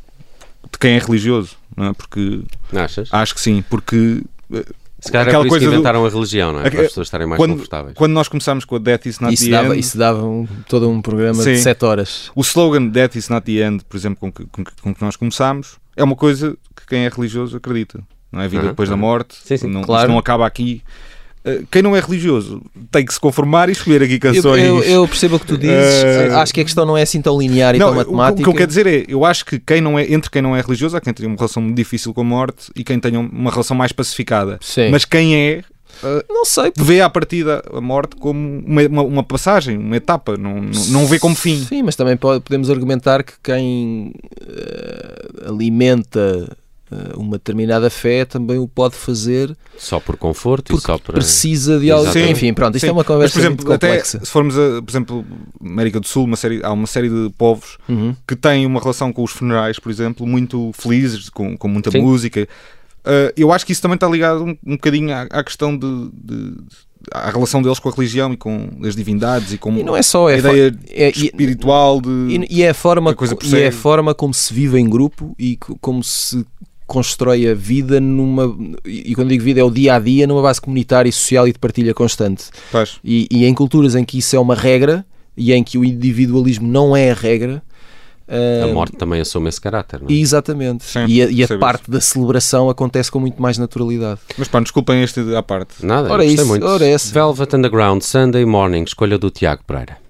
quem 0.84 0.96
é 0.96 1.00
religioso, 1.00 1.56
não 1.76 1.88
é? 1.88 1.94
Porque 1.94 2.42
Achas? 2.74 3.10
acho 3.12 3.34
que 3.36 3.42
sim, 3.42 3.64
porque 3.70 4.22
Se 5.00 5.12
calhar 5.12 5.28
aquela 5.28 5.44
é 5.46 5.48
por 5.48 5.48
isso 5.48 5.48
que 5.48 5.50
coisa 5.50 5.66
do- 5.66 5.74
inventaram 5.74 6.06
a 6.06 6.10
religião, 6.10 6.54
não 6.54 6.60
é? 6.60 6.64
Para 6.64 6.70
Aque- 6.70 6.82
as 6.82 6.88
pessoas 6.88 7.08
estarem 7.08 7.28
mais 7.28 7.38
quando, 7.38 7.52
confortáveis. 7.54 7.96
quando 7.98 8.12
nós 8.14 8.28
começámos 8.28 8.64
com 8.66 8.76
a 8.76 8.80
Death 8.80 9.06
is 9.08 9.20
Not 9.20 9.34
isso, 9.34 9.46
the 9.46 9.50
dava, 9.52 9.68
End, 9.70 9.80
isso 9.80 9.98
dava 9.98 10.24
um- 10.26 10.48
todo 10.70 10.90
um 10.90 11.02
programa 11.02 11.44
de 11.44 11.58
Sim. 11.58 11.62
7 11.62 11.84
horas. 11.84 12.32
O 12.36 12.42
slogan 12.42 12.88
Death 12.88 13.16
is 13.16 13.28
not 13.30 13.46
the 13.46 13.66
end, 13.68 13.84
por 13.84 13.98
exemplo, 13.98 14.18
com 14.20 14.32
que, 14.32 14.46
com, 14.46 14.64
que- 14.64 14.82
com 14.82 14.94
que 14.96 15.02
nós 15.02 15.16
começámos, 15.16 15.78
é 15.96 16.04
uma 16.04 16.16
coisa 16.16 16.56
que 16.76 16.86
quem 16.88 17.06
é 17.06 17.10
religioso 17.10 17.58
acredita. 17.58 18.02
Não 18.32 18.42
é 18.42 18.46
a 18.46 18.48
vida 18.48 18.64
Uhum, 18.64 18.70
depois 18.70 18.90
da 18.90 18.96
uhum. 18.96 19.02
morte, 19.02 19.36
Sim, 19.44 19.58
sim, 19.58 19.68
não, 19.68 19.82
claro. 19.84 20.04
isto 20.04 20.12
não 20.12 20.18
acaba 20.18 20.46
aqui. 20.48 20.82
Uh, 21.46 21.66
Quem 21.70 21.82
não 21.82 21.94
é 21.96 22.00
religioso 22.00 22.62
tem 22.90 23.04
que 23.06 23.14
se 23.14 23.20
conformar 23.20 23.68
e 23.68 23.74
escolher 23.74 24.02
aqui 24.02 24.14
Eu, 24.14 24.20
canções. 24.20 24.64
eu- 24.64 24.82
eu 24.84 25.08
percebo 25.08 25.36
o 25.36 25.40
que 25.40 25.46
tu 25.46 25.58
dizes. 25.58 26.04
Eh, 26.04 26.30
Acho 26.36 26.54
que 26.54 26.62
a 26.62 26.64
questão 26.64 26.86
não 26.86 26.96
é 26.98 27.02
assim 27.02 27.22
tão 27.22 27.38
linear 27.38 27.76
e 27.76 27.80
não, 27.80 27.88
tão 27.88 27.98
o- 27.98 28.02
o, 28.02 28.16
matemática. 28.16 28.44
que 28.44 28.50
eu 28.50 28.54
quero 28.54 28.68
dizer 28.68 28.88
é, 28.88 29.04
eu 29.10 29.26
acho 29.26 29.44
que 29.46 29.60
quem 29.60 29.82
não 29.82 30.00
é, 30.00 30.10
entre 30.12 30.32
quem 30.32 30.42
não 30.42 30.56
é 30.56 30.62
religioso, 30.62 30.96
há 30.96 31.02
quem 31.02 31.14
tenha 31.14 31.28
uma 31.28 31.36
relação 31.36 31.62
muito 31.62 31.76
difícil 31.76 32.14
com 32.14 32.22
a 32.22 32.24
morte 32.24 32.72
e 32.76 32.84
quem 32.84 32.98
tenha 33.00 33.20
uma 33.20 33.52
relação 33.52 33.76
mais 33.76 33.92
pacificada. 33.92 34.58
Sim. 34.62 34.90
Mas 34.90 35.04
quem 35.04 35.36
é, 35.36 35.64
não 36.30 36.46
sei. 36.46 36.72
vê 36.78 37.02
à 37.02 37.10
partida 37.10 37.62
a 37.74 37.82
morte 37.82 38.16
como 38.16 38.64
uma, 38.66 38.82
uma, 38.84 39.02
uma 39.04 39.24
passagem, 39.24 39.78
uma 39.78 39.98
etapa, 39.98 40.38
não, 40.38 40.62
não, 40.62 40.86
não 40.92 41.06
vê 41.08 41.20
como 41.20 41.36
fim. 41.36 41.62
Sim, 41.66 41.84
mas 41.84 41.96
também 41.98 42.16
pode- 42.16 42.40
podemos 42.42 42.70
argumentar 42.70 43.22
que 43.22 43.34
quem 43.44 44.14
eh, 44.42 45.28
alimenta 45.50 46.48
eh, 46.50 46.56
uma 47.18 47.38
determinada 47.38 47.90
fé 47.90 48.26
também 48.26 48.58
o 48.58 48.68
pode 48.68 48.96
fazer 48.96 49.56
Só 49.78 50.00
por 50.00 50.18
conforto 50.18 50.70
e 50.72 50.76
porque 50.76 50.86
só 50.88 50.98
para. 50.98 51.14
precisa 51.14 51.80
de 51.80 51.90
algo. 51.92 52.06
Exatamente. 52.06 52.32
Enfim, 52.32 52.54
pronto, 52.54 52.76
isto 52.76 52.84
Sim, 52.86 52.90
é 52.90 52.94
uma 52.94 53.04
conversa 53.04 53.24
mas, 53.24 53.34
por 53.34 53.40
exemplo, 53.40 53.66
muito 53.66 53.74
até 53.74 53.88
complexa. 53.88 54.20
se 54.24 54.32
formos 54.32 54.58
a, 54.58 54.82
por 54.82 54.90
exemplo, 54.92 55.26
América 55.62 56.00
do 56.00 56.08
Sul, 56.08 56.26
uma 56.26 56.36
série, 56.38 56.62
há 56.64 56.72
uma 56.72 56.88
série 56.88 57.10
de 57.10 57.30
povos 57.38 57.78
Uhum. 57.90 58.16
que 58.28 58.36
têm 58.36 58.66
uma 58.66 58.80
relação 58.80 59.12
com 59.14 59.24
os 59.24 59.32
funerais, 59.32 59.80
por 59.80 59.92
exemplo, 59.92 60.26
muito 60.28 60.72
felizes, 60.74 61.30
com, 61.30 61.58
com 61.58 61.68
muita 61.68 61.92
Sim. 61.92 62.02
música. 62.02 62.48
Uh, 63.06 63.34
eu 63.36 63.52
acho 63.52 63.66
que 63.66 63.74
isso 63.74 63.82
também 63.82 63.96
está 63.96 64.08
ligado 64.08 64.44
um, 64.46 64.58
um 64.66 64.72
bocadinho 64.78 65.14
à, 65.14 65.24
à 65.24 65.44
questão 65.44 65.78
de, 65.78 66.10
de- 66.14 66.56
à 67.12 67.30
relação 67.30 67.62
deles 67.62 67.80
com 67.80 67.90
a 67.90 67.92
religião 67.92 68.32
e 68.32 68.38
com 68.38 68.70
as 68.86 68.96
divindades 68.96 69.52
e 69.52 69.58
com 69.58 69.76
E 69.78 69.84
não 69.84 69.94
é 69.94 70.02
só, 70.02 70.30
a 70.30 70.32
é, 70.32 70.42
fo- 70.42 70.48
ideia 70.48 70.80
é- 70.90 71.10
espiritual 71.10 72.00
de 72.00 72.10
E, 72.10 72.48
e 72.50 72.64
é 72.64 72.70
a 72.70 72.74
forma, 72.74 73.12
a 73.12 73.14
coisa 73.14 73.36
co- 73.36 73.46
e 73.46 73.56
é 73.58 73.68
a 73.68 73.72
forma 73.74 74.16
como 74.16 74.34
se 74.34 74.54
vive 74.54 74.80
em 74.80 74.90
grupo 74.90 75.36
e 75.38 75.58
co- 75.58 75.78
como 75.82 76.02
se 76.02 76.46
constrói 76.94 77.50
a 77.50 77.56
vida 77.56 78.00
numa. 78.00 78.56
E 78.86 79.16
quando 79.16 79.30
digo 79.30 79.44
vida 79.44 79.60
é 79.60 79.64
o 79.64 79.72
dia 79.72 79.96
a 79.96 80.00
dia, 80.00 80.28
numa 80.28 80.44
base 80.44 80.62
comunitária, 80.62 81.10
e 81.10 81.12
social 81.12 81.48
e 81.48 81.52
de 81.52 81.58
partilha 81.58 81.94
constante. 81.94 82.46
Pois. 82.72 83.00
E, 83.04 83.28
e 83.32 83.46
em 83.46 83.54
culturas 83.54 83.96
em 83.96 84.06
que 84.06 84.20
isso 84.20 84.36
é 84.36 84.40
uma 84.40 84.54
regra 84.54 85.04
e 85.36 85.52
em 85.52 85.64
que 85.64 85.78
o 85.78 85.84
individualismo 85.84 86.68
não 86.68 86.96
é 86.96 87.10
a 87.10 87.14
regra. 87.16 87.64
A 88.28 88.66
ah, 88.70 88.74
morte 88.74 88.96
também 88.96 89.20
assume 89.20 89.50
esse 89.50 89.60
caráter, 89.60 90.00
não 90.00 90.08
é? 90.08 90.14
Exatamente. 90.14 90.84
Sim, 90.86 91.06
e 91.08 91.22
a, 91.22 91.26
e 91.30 91.44
a 91.44 91.58
parte 91.58 91.90
da 91.90 92.00
celebração 92.00 92.70
acontece 92.70 93.12
com 93.12 93.20
muito 93.20 93.42
mais 93.42 93.58
naturalidade. 93.58 94.22
Mas 94.38 94.48
pá, 94.48 94.60
desculpem 94.60 95.04
este 95.04 95.20
à 95.36 95.44
parte. 95.44 95.86
Nada, 95.86 96.12
Ora 96.12 96.24
isso, 96.24 96.46
muito. 96.46 96.66
ora 96.66 96.86
essa. 96.86 97.12
Velvet 97.14 97.56
Underground, 97.56 98.02
Sunday 98.02 98.46
Morning, 98.46 98.84
escolha 98.84 99.18
do 99.18 99.30
Tiago 99.30 99.64
Pereira. 99.66 100.03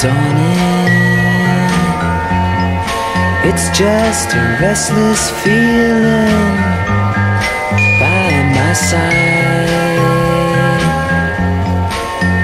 Dawn 0.00 0.36
in. 0.36 0.66
It's 3.48 3.66
just 3.78 4.28
a 4.34 4.58
restless 4.60 5.30
feeling 5.42 6.56
by 8.00 8.30
my 8.56 8.72
side. 8.88 9.24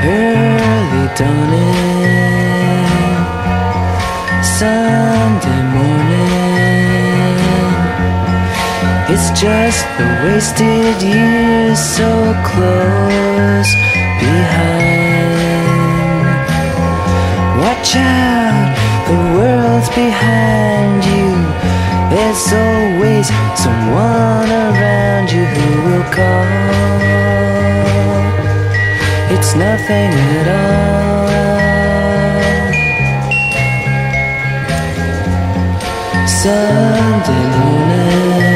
Early 0.04 1.06
dawning, 1.18 2.86
Sunday 4.58 5.62
morning. 5.76 6.22
It's 9.12 9.28
just 9.38 9.84
the 9.98 10.08
wasted 10.24 11.02
years 11.02 11.78
so 11.78 12.10
close 12.48 13.70
behind. 14.20 15.11
Watch 17.62 17.94
out, 17.94 18.74
the 19.06 19.18
world's 19.38 19.88
behind 19.90 21.04
you. 21.04 21.30
There's 22.10 22.52
always 22.52 23.28
someone 23.54 24.50
around 24.50 25.30
you 25.30 25.44
who 25.54 25.68
will 25.86 26.06
call. 26.10 26.46
It's 29.34 29.54
nothing 29.54 30.10
at 30.38 30.48
all. 30.48 31.02
Sunday 36.26 37.44
morning 37.58 38.51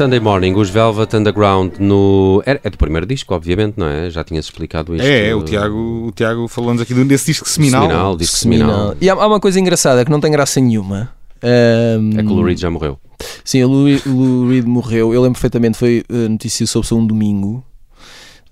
Sunday 0.00 0.18
Morning, 0.18 0.54
os 0.54 0.70
Velvet 0.70 1.14
Underground 1.14 1.74
no. 1.78 2.42
É, 2.46 2.58
é 2.64 2.70
do 2.70 2.78
primeiro 2.78 3.04
disco, 3.04 3.34
obviamente, 3.34 3.74
não 3.76 3.86
é? 3.86 4.08
Já 4.08 4.24
tinhas 4.24 4.46
explicado 4.46 4.96
isto. 4.96 5.04
É, 5.04 5.28
é, 5.28 5.34
o 5.34 5.42
Tiago, 5.42 6.06
o 6.06 6.10
Tiago 6.10 6.48
falou-nos 6.48 6.80
aqui 6.80 6.94
desse 7.04 7.26
disco 7.26 7.46
seminal. 7.46 7.82
Seminal, 7.82 8.16
disco 8.16 8.38
seminal. 8.38 8.96
E 8.98 9.10
há, 9.10 9.12
há 9.12 9.26
uma 9.26 9.38
coisa 9.38 9.60
engraçada 9.60 10.02
que 10.02 10.10
não 10.10 10.18
tem 10.18 10.32
graça 10.32 10.58
nenhuma. 10.58 11.12
Ahm, 11.42 12.18
É 12.18 12.22
que 12.22 12.28
o 12.30 12.32
Lou 12.32 12.46
Reed 12.46 12.58
já 12.58 12.70
morreu. 12.70 12.98
Sim, 13.44 13.62
o 13.64 13.68
Lou, 13.68 14.48
Reed 14.48 14.64
morreu. 14.64 15.12
Eu 15.12 15.20
lembro 15.20 15.34
perfeitamente, 15.34 15.76
foi 15.76 16.02
uh, 16.10 16.30
notícia 16.30 16.66
sobre 16.66 16.94
um 16.94 17.06
domingo. 17.06 17.62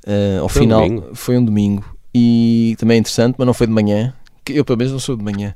Uh, 0.07 0.43
ao 0.43 0.51
Foi 0.51 0.61
um 0.61 0.65
final, 0.65 0.83
domingo? 0.83 1.09
foi 1.15 1.39
um 1.39 1.45
domingo. 1.47 1.85
E 2.15 2.77
também 2.79 2.97
é 2.97 3.01
interessante, 3.01 3.37
mas 3.39 3.47
não 3.47 3.55
foi 3.55 3.67
de 3.67 3.73
manhã. 3.73 4.13
Eu, 4.47 4.67
pelo 4.67 4.77
menos, 4.77 4.93
não 4.93 5.01
sou 5.01 5.17
de 5.17 5.25
manhã. 5.25 5.55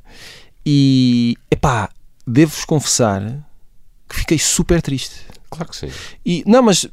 E, 0.65 1.35
epá, 1.51 1.87
devo-vos 2.25 2.65
confessar 2.65 3.47
que 4.09 4.15
fiquei 4.15 4.39
super 4.39 4.81
triste. 4.81 5.32
Claro 5.55 5.69
que 5.69 5.75
sim. 5.75 5.89
E, 6.25 6.43
não, 6.45 6.61
mas 6.61 6.87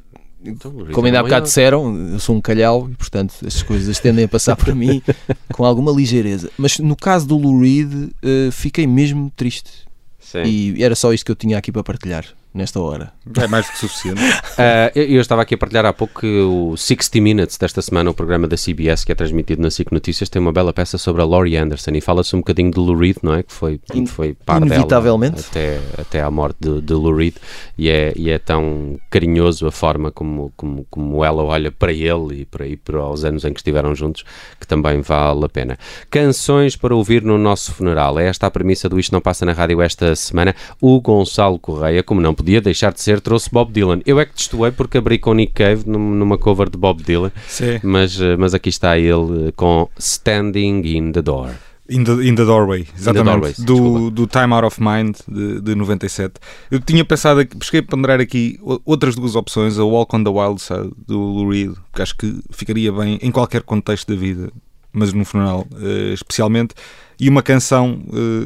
Então, 0.45 0.73
como 0.93 1.07
ainda 1.07 1.21
há 1.21 1.23
bocado 1.23 1.47
disseram, 1.47 1.97
eu 2.13 2.19
sou 2.19 2.35
um 2.35 2.41
calhau 2.41 2.89
e, 2.91 2.95
portanto, 2.95 3.35
estas 3.45 3.63
coisas 3.63 3.99
tendem 3.99 4.25
a 4.25 4.29
passar 4.29 4.57
por 4.57 4.75
mim 4.75 5.03
com 5.53 5.65
alguma 5.65 5.93
ligeireza. 5.93 6.51
Mas 6.57 6.79
no 6.79 6.97
caso 6.97 7.27
do 7.27 7.37
Lou 7.37 7.61
Reed, 7.61 7.93
uh, 7.93 8.53
fiquei 8.53 8.87
mesmo 8.87 9.31
triste. 9.37 9.71
Sim. 10.19 10.43
E 10.45 10.83
era 10.83 10.95
só 10.95 11.13
isto 11.13 11.25
que 11.25 11.33
eu 11.33 11.37
tinha 11.37 11.59
aqui 11.59 11.73
para 11.73 11.83
partilhar 11.83 12.25
nesta 12.53 12.81
hora. 12.81 13.13
É 13.39 13.47
mais 13.47 13.67
do 13.67 13.73
que 13.73 13.79
suficiente. 13.79 14.21
Ah, 14.59 14.91
eu, 14.95 15.05
eu 15.05 15.21
estava 15.23 15.41
aqui 15.41 15.55
a 15.55 15.59
partilhar 15.59 15.87
há 15.87 15.93
pouco 15.93 16.21
que 16.21 16.41
o 16.41 16.77
60 16.77 17.21
Minutes 17.21 17.57
desta 17.57 17.81
semana, 17.81 18.11
o 18.11 18.15
programa 18.15 18.47
da 18.47 18.57
CBS 18.57 19.05
que 19.05 19.13
é 19.13 19.15
transmitido 19.15 19.63
na 19.63 19.71
SIC 19.71 19.91
Notícias, 19.91 20.29
tem 20.29 20.43
uma 20.43 20.53
bela 20.53 20.71
peça 20.71 20.99
sobre 20.99 21.23
a 21.23 21.25
Laurie 21.25 21.57
Anderson 21.57 21.93
e 21.95 22.01
fala-se 22.01 22.37
um 22.37 22.41
bocadinho 22.41 22.71
de 22.71 22.79
Lou 22.79 22.95
Reed, 22.95 23.17
não 23.23 23.35
é? 23.35 23.43
Que 23.43 23.53
foi, 23.53 23.79
que 23.79 24.07
foi 24.07 24.35
par 24.35 24.61
dela 24.61 24.75
Inevitavelmente. 24.75 25.47
até, 25.49 25.81
até 25.97 26.21
à 26.21 26.31
morte 26.31 26.59
de, 26.61 26.81
de 26.83 26.93
Lou 26.93 27.15
Reed 27.15 27.37
e 27.79 27.89
é, 27.89 28.13
e 28.15 28.29
é 28.29 28.39
tão 28.39 28.99
carinhoso 29.09 29.67
a 29.67 29.73
forma 29.73 30.11
como, 30.11 30.53
como, 30.57 30.87
como 30.91 31.25
ela 31.25 31.43
olha 31.43 31.71
para 31.71 31.93
ele 31.93 32.43
e 32.43 32.45
para, 32.45 32.67
e 32.67 32.77
para 32.77 33.09
os 33.09 33.25
anos 33.25 33.45
em 33.45 33.53
que 33.55 33.61
estiveram 33.61 33.95
juntos 33.95 34.25
que 34.59 34.67
também 34.67 35.01
vale 35.01 35.45
a 35.45 35.49
pena. 35.49 35.79
Canções 36.11 36.77
para 36.77 36.95
ouvir 36.95 37.23
no 37.23 37.39
nosso 37.39 37.73
funeral. 37.73 38.19
É 38.19 38.27
esta 38.27 38.47
a 38.47 38.51
premissa 38.51 38.89
do 38.89 38.99
Isto 38.99 39.13
Não 39.13 39.21
Passa 39.21 39.47
na 39.47 39.53
Rádio 39.53 39.81
esta 39.81 40.15
semana. 40.15 40.55
O 40.81 41.01
Gonçalo 41.01 41.59
Correia, 41.59 42.03
como 42.03 42.21
não 42.21 42.35
podia 42.41 42.61
deixar 42.61 42.93
de 42.93 43.01
ser, 43.01 43.21
trouxe 43.21 43.51
Bob 43.51 43.71
Dylan. 43.73 44.01
Eu 44.07 44.19
é 44.19 44.25
que 44.25 44.35
destoei 44.35 44.71
porque 44.71 44.99
abri 44.99 45.19
com 45.19 45.35
Nick 45.35 45.53
Cave 45.53 45.85
num- 45.87 46.15
numa 46.15 46.39
cover 46.39 46.71
de 46.71 46.79
Bob 46.79 47.03
Dylan, 47.03 47.31
Sim. 47.47 47.79
mas, 47.83 48.19
eh, 48.21 48.37
mas 48.37 48.55
aqui 48.55 48.71
está 48.71 48.99
ele 48.99 49.49
eh, 49.49 49.53
com 49.55 49.89
Standing 49.99 50.83
in 50.85 51.13
the 51.13 51.21
Door. 51.23 51.51
In 51.89 52.05
the, 52.05 52.13
in 52.25 52.37
the 52.37 52.45
Doorway, 52.45 52.87
exatamente. 52.97 53.25
Doorways, 53.25 53.59
do, 53.59 54.11
do 54.13 54.27
Time 54.27 54.55
Out 54.55 54.65
of 54.65 54.81
Mind 54.81 55.17
de, 55.27 55.61
de 55.61 55.75
97. 55.75 56.35
Eu 56.71 56.81
tinha 56.81 57.05
pensado, 57.05 57.41
a 57.41 57.83
ponderar 57.83 58.21
aqui 58.21 58.61
outras 58.85 59.17
duas 59.17 59.35
opções: 59.35 59.77
a 59.77 59.85
Walk 59.85 60.15
on 60.15 60.23
the 60.23 60.31
Wild 60.31 60.63
Side 60.63 60.93
do 61.07 61.19
Lou 61.19 61.51
Reed, 61.51 61.73
que 61.93 62.01
acho 62.01 62.17
que 62.17 62.41
ficaria 62.51 62.93
bem 62.93 63.19
em 63.21 63.33
qualquer 63.33 63.63
contexto 63.63 64.15
da 64.15 64.19
vida, 64.19 64.53
mas 64.93 65.13
no 65.13 65.25
funeral 65.25 65.67
eh, 65.83 66.13
especialmente, 66.15 66.75
e 67.19 67.29
uma 67.29 67.43
canção, 67.43 68.01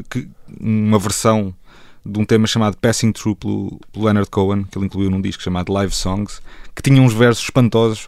que, 0.09 0.27
uma 0.59 0.97
versão 0.97 1.53
de 2.05 2.19
um 2.19 2.25
tema 2.25 2.45
chamado 2.45 2.77
Passing 2.77 3.11
Through 3.11 3.35
pelo, 3.37 3.79
pelo 3.91 4.05
Leonard 4.05 4.29
Cohen, 4.29 4.63
que 4.63 4.77
ele 4.77 4.85
incluiu 4.85 5.09
num 5.09 5.21
disco 5.21 5.41
chamado 5.41 5.73
Live 5.73 5.93
Songs, 5.93 6.41
que 6.75 6.83
tinha 6.83 7.01
uns 7.01 7.13
versos 7.13 7.43
espantosos 7.43 8.07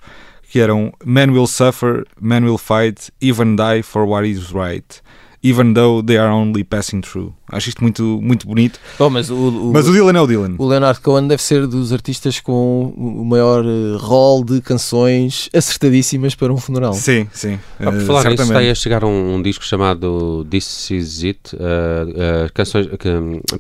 que 0.50 0.60
eram 0.60 0.94
Man 1.04 1.32
will 1.32 1.48
suffer, 1.48 2.06
man 2.20 2.44
will 2.44 2.58
fight, 2.58 3.12
even 3.22 3.56
die 3.56 3.82
for 3.82 4.06
what 4.06 4.26
is 4.28 4.52
right, 4.52 5.02
even 5.50 5.74
though 5.74 6.02
they 6.06 6.18
are 6.18 6.32
only 6.34 6.64
passing 6.64 7.02
through. 7.02 7.34
Acho 7.50 7.70
isto 7.70 7.82
muito, 7.82 8.04
muito 8.22 8.46
bonito. 8.46 8.78
Oh, 9.00 9.10
mas 9.10 9.30
o, 9.30 9.36
o- 9.36 9.72
Mas 9.74 9.88
o 9.88 9.94
Dylan 9.94 10.18
é 10.18 10.22
o 10.22 10.28
Dylan. 10.28 10.56
o 10.58 10.66
Leonard 10.68 11.00
Cohen 11.00 11.28
deve 11.30 11.42
ser 11.42 11.66
dos 11.66 11.94
artistas 11.94 12.42
com 12.42 12.94
o 12.98 13.24
maior 13.24 13.64
eh, 13.66 13.96
rol 13.98 14.44
de 14.44 14.60
canções 14.60 15.50
acertadíssimas 15.56 16.36
para 16.36 16.52
um 16.52 16.58
funeral. 16.58 16.92
Sim, 16.94 17.26
sim. 17.32 17.58
Ah, 17.80 17.86
por 17.86 17.96
eh, 17.96 18.00
falar 18.02 18.30
nisso, 18.32 18.44
está 18.44 18.60
aí 18.60 18.70
a 18.70 18.76
chegar 18.76 19.06
um, 19.06 19.36
um 19.36 19.42
disco 19.42 19.64
chamado 19.64 20.46
This 20.50 20.92
Is 20.92 21.24
It. 21.24 21.56
uh, 21.56 21.58
uh, 21.60 22.54
canções, 22.54 22.88
que, 23.00 23.08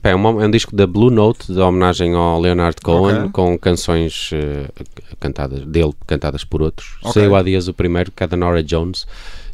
é, 0.03 0.13
uma- 0.15 0.43
é 0.43 0.47
um 0.47 0.51
disco 0.51 0.75
da 0.75 0.85
Blue 0.85 1.09
Note, 1.09 1.53
de 1.53 1.59
homenagem 1.59 2.13
ao 2.13 2.41
Leonard 2.41 2.75
Cohen, 2.83 3.17
Ok. 3.19 3.29
com 3.31 3.57
canções 3.57 4.31
uh, 4.33 5.15
cantadas 5.19 5.61
dele, 5.65 5.93
cantadas 6.05 6.43
por 6.43 6.61
outros. 6.61 6.97
Ok. 7.03 7.13
Saiu 7.21 7.35
há 7.37 7.41
dias 7.41 7.69
o 7.69 7.73
primeiro, 7.73 8.11
que 8.11 8.21
é 8.21 8.27
da 8.27 8.35
Nora 8.35 8.61
Jones, 8.61 9.05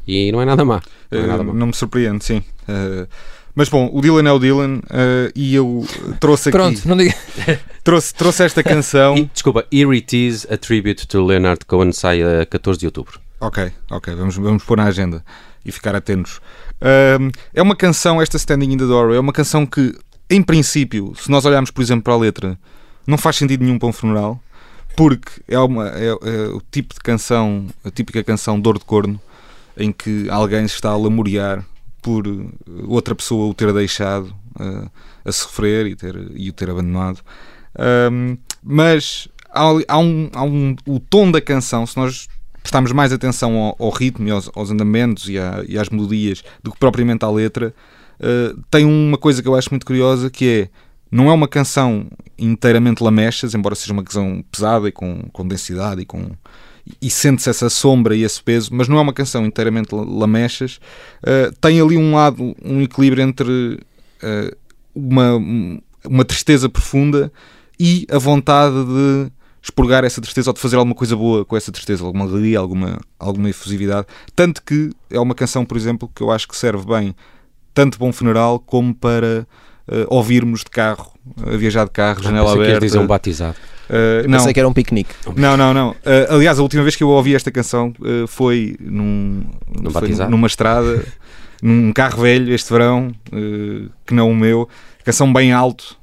e 0.08 0.32
não 0.32 0.42
é 0.42 0.46
nada 0.46 0.64
má. 0.66 0.82
Não 1.12 1.20
é 1.20 1.24
Eh, 1.24 1.28
nada 1.28 1.44
má. 1.44 1.54
não 1.54 1.68
me 1.68 1.74
surpreende, 1.74 2.24
sim. 2.26 2.44
Eh, 2.68 3.08
mas 3.56 3.70
bom, 3.70 3.90
o 3.94 4.02
Dylan 4.02 4.28
é 4.28 4.32
o 4.32 4.40
Dylan 4.40 4.80
eh, 4.90 5.32
e 5.36 5.54
eu 5.56 5.86
trouxe 6.20 6.50
aqui 6.50 6.58
Pronto, 6.58 6.88
não 6.88 6.98
diga. 6.98 7.14
trouxe, 7.84 8.14
trouxe 8.14 8.44
esta 8.44 8.64
canção. 8.64 9.16
E, 9.18 9.26
desculpa, 9.34 9.66
Here 9.72 9.96
It 9.96 10.16
Is, 10.28 10.48
a 10.50 10.58
tribute 10.58 11.08
to 11.08 11.24
Leonard 11.26 11.66
Cohen, 11.66 11.92
sai 11.92 12.22
a 12.24 12.46
14 12.46 12.80
de 12.80 12.86
outubro. 12.88 13.20
Ok, 13.40 13.72
ok, 13.92 14.16
vamos, 14.16 14.36
vamos 14.38 14.64
pôr 14.64 14.78
na 14.78 14.86
agenda 14.86 15.24
e 15.66 15.72
ficar 15.72 15.96
atentos. 15.96 16.40
Ahm, 16.82 17.30
é 17.54 17.62
uma 17.62 17.76
canção, 17.76 18.22
esta 18.22 18.38
Standing 18.38 18.72
in 18.74 18.78
the 18.78 18.86
Doorway, 18.86 19.18
é 19.18 19.20
uma 19.20 19.34
canção 19.34 19.66
que, 19.66 19.94
em 20.30 20.42
princípio, 20.42 21.14
se 21.16 21.30
nós 21.30 21.46
olharmos, 21.46 21.70
por 21.70 21.82
exemplo, 21.82 22.04
para 22.04 22.14
a 22.14 22.18
letra, 22.18 22.58
não 23.06 23.18
faz 23.18 23.36
sentido 23.36 23.64
nenhum 23.64 23.78
para 23.78 23.90
um 23.90 23.94
funeral, 23.94 24.42
porque 24.96 25.30
é, 25.48 25.60
uma, 25.60 25.90
é, 25.90 26.08
é 26.08 26.14
o 26.54 26.62
tipo 26.72 26.94
de 26.94 27.02
canção, 27.02 27.68
a 27.84 27.92
típica 27.92 28.24
canção 28.24 28.60
dor 28.60 28.78
de 28.80 28.86
corno, 28.86 29.20
em 29.78 29.92
que 29.92 30.30
alguém 30.30 30.68
se 30.68 30.76
está 30.76 30.90
a 30.90 30.98
lamorear 30.98 31.66
por 32.02 32.26
eh, 32.28 32.32
outra 32.88 33.16
pessoa 33.16 33.48
o 33.48 33.54
ter 33.54 33.72
deixado 33.74 34.34
eh, 34.60 34.88
a 35.26 35.32
sofrer 35.32 35.88
e, 35.88 35.96
ter, 35.96 36.16
e 36.36 36.50
o 36.50 36.54
ter 36.54 36.70
abandonado. 36.70 37.20
Ahm, 37.78 38.38
mas 38.62 39.28
há, 39.50 39.64
há 39.88 39.98
um, 40.00 40.30
há 40.34 40.44
um, 40.44 40.76
o 40.86 41.00
tom 41.00 41.32
da 41.32 41.42
canção, 41.42 41.86
se 41.86 41.98
nós 41.98 42.28
prestarmos 42.62 42.92
mais 42.92 43.12
atenção 43.12 43.56
ao, 43.58 43.76
ao 43.80 43.90
ritmo 43.90 44.28
e 44.28 44.32
aos, 44.32 44.50
aos 44.56 44.70
andamentos 44.72 45.28
e, 45.28 45.38
à- 45.38 45.64
e 45.68 45.78
às 45.78 45.90
melodias 45.90 46.44
do 46.62 46.72
que 46.72 46.80
propriamente 46.80 47.26
à 47.26 47.30
letra, 47.30 47.74
eh, 48.20 48.54
tem 48.70 48.86
uma 48.86 49.18
coisa 49.18 49.42
que 49.42 49.48
eu 49.48 49.56
acho 49.56 49.70
muito 49.72 49.86
curiosa 49.86 50.30
que 50.30 50.70
é 50.70 50.70
não 51.12 51.30
é 51.30 51.34
uma 51.34 51.48
canção 51.48 52.08
inteiramente 52.40 53.04
lamechas, 53.04 53.54
embora 53.54 53.76
seja 53.76 53.94
uma 53.94 54.04
canção 54.04 54.44
pesada 54.52 54.88
e 54.88 54.92
com, 54.92 55.22
com 55.32 55.48
densidade 55.48 56.02
e 56.02 56.06
com 56.06 56.32
e 57.02 57.10
sente-se 57.10 57.50
essa 57.50 57.70
sombra 57.70 58.16
e 58.16 58.24
esse 58.24 58.42
peso, 58.44 58.70
mas 58.74 58.88
não 58.88 58.98
é 58.98 59.02
uma 59.02 59.14
canção 59.14 59.46
inteiramente 59.46 59.94
la- 59.96 60.04
lamechas. 60.04 60.80
Eh, 61.26 61.52
tem 61.62 61.80
ali 61.80 61.96
um 61.98 62.14
lado, 62.16 62.56
um 62.64 62.82
equilíbrio 62.82 63.24
entre 63.24 63.80
eh, 64.22 64.56
uma, 64.94 65.40
uma 66.06 66.26
tristeza 66.26 66.68
profunda 66.68 67.32
e 67.80 68.06
a 68.12 68.18
vontade 68.18 68.76
de 68.86 69.32
expurgar 69.62 70.04
essa 70.04 70.20
tristeza 70.20 70.50
ou 70.50 70.54
de 70.54 70.60
fazer 70.60 70.76
alguma 70.76 70.94
coisa 70.94 71.16
boa 71.16 71.46
com 71.46 71.56
essa 71.56 71.72
tristeza, 71.72 72.04
alguma 72.04 72.26
alegria, 72.26 72.60
alguma, 72.60 73.00
alguma 73.18 73.50
efusividade. 73.50 74.06
Tanto 74.36 74.62
que 74.62 74.90
é 75.10 75.20
uma 75.20 75.34
canção, 75.34 75.64
por 75.64 75.78
exemplo, 75.78 76.12
que 76.14 76.22
eu 76.22 76.32
acho 76.32 76.48
que 76.50 76.56
serve 76.58 76.86
bem 76.86 77.16
tanto 77.74 77.98
para 77.98 78.06
um 78.08 78.12
funeral 78.12 78.60
como 78.60 78.94
para 78.94 79.48
eh, 79.88 80.06
ouvirmos 80.10 80.60
de 80.60 80.70
carro, 80.70 81.14
a 81.46 81.56
viajar 81.56 81.86
de 81.86 81.92
carro, 81.92 82.22
janela 82.22 82.52
que 82.52 82.58
ias 82.60 82.68
aberta. 82.68 82.86
dizer 82.86 83.00
um 83.00 83.08
batizado. 83.08 83.56
Eh, 83.90 84.24
não, 84.28 84.38
Pensei 84.40 84.54
que 84.54 84.60
era 84.60 84.68
um 84.70 84.74
piquenique. 84.74 85.14
não, 85.36 85.58
não, 85.58 85.74
não. 85.74 85.96
Eh, 86.06 86.28
aliás, 86.30 86.58
a 86.60 86.62
última 86.62 86.84
vez 86.84 86.96
que 86.96 87.04
eu 87.04 87.10
ouvi 87.10 87.36
esta 87.36 87.52
canção 87.52 87.94
eh, 88.04 88.26
foi 88.28 88.76
num, 88.80 89.44
foi 89.92 90.10
numa 90.30 90.48
estrada, 90.48 91.04
num 91.62 91.92
carro 91.94 92.22
velho 92.22 92.54
este 92.54 92.72
verão, 92.72 93.12
eh, 93.32 93.88
que 94.06 94.14
não 94.14 94.30
o 94.32 94.36
meu. 94.36 94.68
Canção 95.04 95.32
bem 95.34 95.52
alto. 95.52 95.98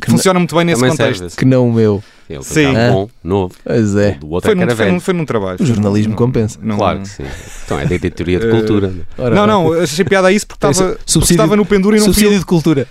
que 0.00 0.10
funciona 0.10 0.38
muito 0.38 0.54
bem 0.54 0.64
nesse 0.64 0.80
Também 0.80 0.96
contexto. 0.96 1.20
serve. 1.20 1.36
Que 1.36 1.44
não 1.44 1.68
o 1.68 1.72
meu. 1.72 2.02
Ele 2.28 2.42
Sim. 2.42 2.66
um 2.68 2.92
bom, 2.92 3.10
novo. 3.22 3.54
Pois 3.64 3.94
é. 3.96 4.12
Do 4.12 4.30
outro 4.30 4.50
Foi 4.50 4.56
é 4.58 4.66
que 4.66 4.70
num, 4.72 4.76
foi, 4.76 4.90
num, 4.92 5.00
foi 5.00 5.14
num 5.14 5.24
trabalho. 5.26 5.58
O 5.60 5.66
jornalismo 5.66 6.10
Não- 6.10 6.16
compensa. 6.16 6.58
não- 6.62 6.76
Claro 6.78 7.00
que 7.00 7.08
sim. 7.08 7.24
Então 7.64 7.78
é 7.80 7.84
da 7.86 7.94
editoria 7.94 8.38
de 8.40 8.46
Eh, 8.48 8.50
cultura. 8.50 8.92
Ora 9.18 9.34
Não, 9.34 9.46
não, 9.46 9.72
achei 9.74 10.04
piada 10.04 10.28
a 10.28 10.32
isso 10.32 10.46
porque 10.46 10.66
estava, 10.66 10.96
subsídio- 11.04 11.34
estava 11.34 11.56
no 11.56 11.64
pendura 11.66 11.96
e 11.96 12.00
não 12.00 12.06
fui 12.06 12.14
Subsídio 12.14 12.36
eu, 12.36 12.40
de 12.40 12.46
cultura. 12.46 12.88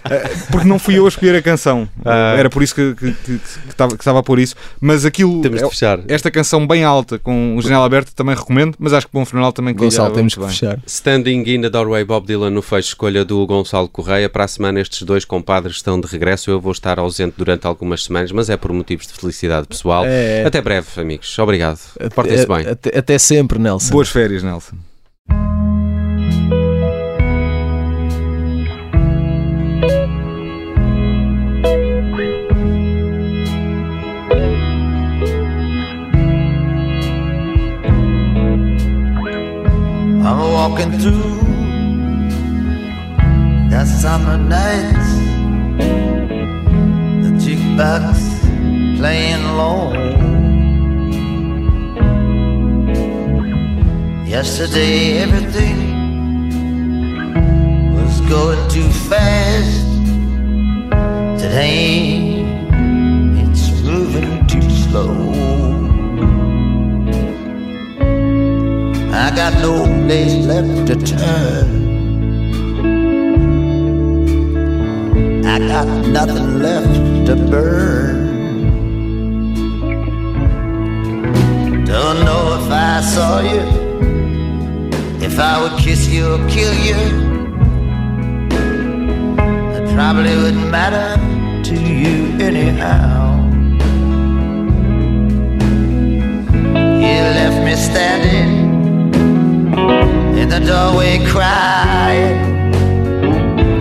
porque 0.51 0.67
não 0.67 0.77
fui 0.77 0.97
eu 0.97 1.05
a 1.05 1.07
escolher 1.09 1.35
a 1.35 1.41
canção. 1.41 1.87
Ah. 2.05 2.35
Era 2.37 2.49
por 2.49 2.61
isso 2.61 2.75
que, 2.75 2.93
que, 2.95 3.11
que, 3.13 3.37
que 3.39 3.41
estava, 3.69 3.95
que 3.95 4.01
estava 4.01 4.19
a 4.19 4.23
pôr 4.23 4.37
isso. 4.39 4.55
Mas 4.79 5.05
aquilo, 5.05 5.41
Temos 5.41 5.59
de 5.59 5.65
é- 5.65 5.69
fechar. 5.69 5.99
esta 6.07 6.29
canção 6.29 6.65
bem 6.67 6.83
alta, 6.83 7.17
com 7.17 7.55
o 7.57 7.61
janela 7.61 7.85
aberta, 7.85 8.11
também 8.15 8.35
recomendo. 8.35 8.75
Mas 8.77 8.93
acho 8.93 9.07
que 9.07 9.13
Bom 9.13 9.25
Funeral 9.25 9.51
também 9.53 9.73
Gonçalo, 9.73 10.09
calhava 10.09 10.15
temos 10.15 10.35
que 10.35 10.45
fechar. 10.45 10.79
Standing 10.85 11.43
in 11.47 11.61
the 11.61 11.69
Doorway, 11.69 12.03
Bob 12.03 12.27
Dylan 12.27 12.49
no 12.51 12.61
fecho, 12.61 12.89
escolha 12.89 13.23
do 13.25 13.45
Gonçalo 13.47 13.87
Correia. 13.87 14.29
Para 14.29 14.43
a 14.43 14.47
semana, 14.47 14.79
estes 14.81 15.01
dois 15.03 15.25
compadres 15.25 15.77
estão 15.77 15.99
de 15.99 16.07
regresso. 16.07 16.51
Eu 16.51 16.59
vou 16.59 16.71
estar 16.71 16.99
ausente 16.99 17.33
durante 17.37 17.65
algumas 17.65 18.03
semanas, 18.03 18.31
mas 18.31 18.49
é 18.49 18.57
por 18.57 18.71
motivos 18.73 19.07
de 19.07 19.13
felicidade 19.13 19.23
pessoal. 19.67 20.05
É. 20.05 20.43
Até 20.45 20.61
breve, 20.61 20.87
amigos. 20.97 21.37
Obrigado. 21.39 21.79
Portem-se 22.13 22.47
bem. 22.47 22.67
Até, 22.67 22.97
até 22.97 23.17
sempre, 23.17 23.59
Nelson. 23.59 23.91
Boas 23.91 24.09
férias, 24.09 24.43
Nelson. 24.43 24.75
I'm 40.25 40.39
walking 40.53 40.97
through 40.99 41.41
that 43.69 43.85
summer 43.87 44.37
night. 44.37 44.93
The 47.23 47.31
jukebox 47.43 48.32
playing 49.03 49.43
low. 49.59 49.91
Yesterday 54.25 55.17
everything 55.25 55.79
was 57.97 58.21
going 58.33 58.63
too 58.69 58.89
fast. 59.09 59.83
Today 61.37 62.45
it's 63.41 63.65
moving 63.81 64.47
too 64.47 64.69
slow. 64.83 65.13
I 69.11 69.35
got 69.35 69.53
no 69.67 69.83
place 70.05 70.35
left 70.45 70.87
to 70.87 70.95
turn. 70.95 71.67
I 75.45 75.59
got 75.59 75.87
nothing 76.07 76.59
left 76.59 77.25
to 77.27 77.35
burn. 77.51 78.22
Don't 81.93 82.25
know 82.25 82.57
if 82.59 82.71
I 82.71 83.01
saw 83.01 83.39
you, 83.41 83.63
if 85.21 85.39
I 85.39 85.61
would 85.61 85.77
kiss 85.79 86.07
you 86.07 86.25
or 86.33 86.39
kill 86.49 86.73
you. 86.87 86.97
It 89.77 89.85
probably 89.93 90.35
wouldn't 90.35 90.71
matter 90.71 91.09
to 91.69 91.75
you 91.75 92.15
anyhow. 92.49 93.45
You 97.05 97.19
left 97.37 97.59
me 97.63 97.75
standing 97.75 98.51
in 100.39 100.49
the 100.49 100.61
doorway 100.61 101.23
crying. 101.27 102.35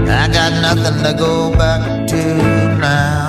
I 0.06 0.28
got 0.28 0.52
nothing 0.60 1.02
to 1.02 1.12
go 1.18 1.50
back 1.56 2.06
to 2.08 2.22
now. 2.78 3.21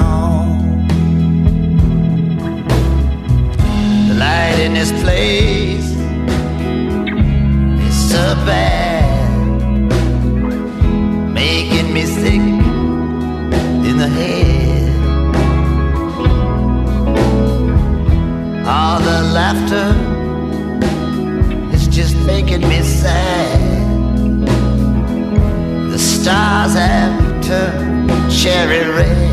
In 4.64 4.74
this 4.76 4.94
place 5.04 5.90
is 7.86 8.10
so 8.12 8.24
bad, 8.46 9.30
making 11.34 11.94
me 11.94 12.06
sick 12.06 12.46
in 13.90 13.98
the 13.98 14.08
head. 14.08 14.90
All 18.66 19.00
the 19.02 19.20
laughter 19.38 19.90
it's 21.74 21.88
just 21.88 22.16
making 22.26 22.62
me 22.62 22.82
sad. 22.84 23.60
The 25.92 26.00
stars 26.00 26.76
have 26.76 27.44
turned 27.44 28.32
cherry 28.32 28.88
red. 28.98 29.33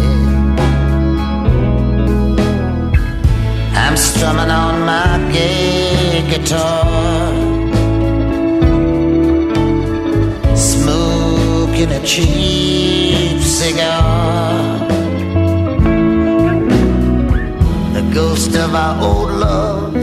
strumming 4.21 4.51
on 4.51 4.83
my 4.85 5.17
gay 5.33 6.23
guitar. 6.29 7.33
Smoking 10.55 11.91
a 11.91 12.03
cheap 12.05 13.41
cigar. 13.41 14.79
The 17.95 18.05
ghost 18.13 18.55
of 18.57 18.75
our 18.75 19.03
old 19.03 19.31
love 19.47 19.95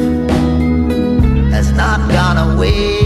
has 1.51 1.71
not 1.73 1.99
gone 2.09 2.39
away. 2.49 2.97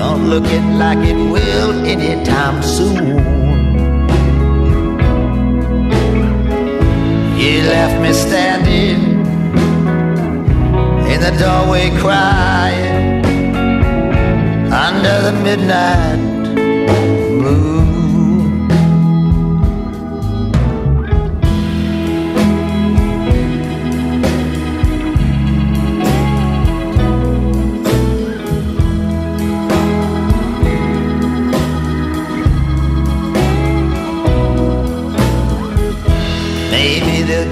Don't 0.00 0.30
look 0.30 0.46
it 0.46 0.66
like 0.82 1.02
it 1.12 1.18
will 1.30 1.72
anytime 1.84 2.62
soon. 2.62 3.37
Left 7.68 8.00
me 8.00 8.12
standing 8.14 9.00
in 11.12 11.20
the 11.20 11.34
doorway 11.38 11.90
crying 11.98 13.22
under 14.72 15.16
the 15.26 15.32
midnight 15.42 16.17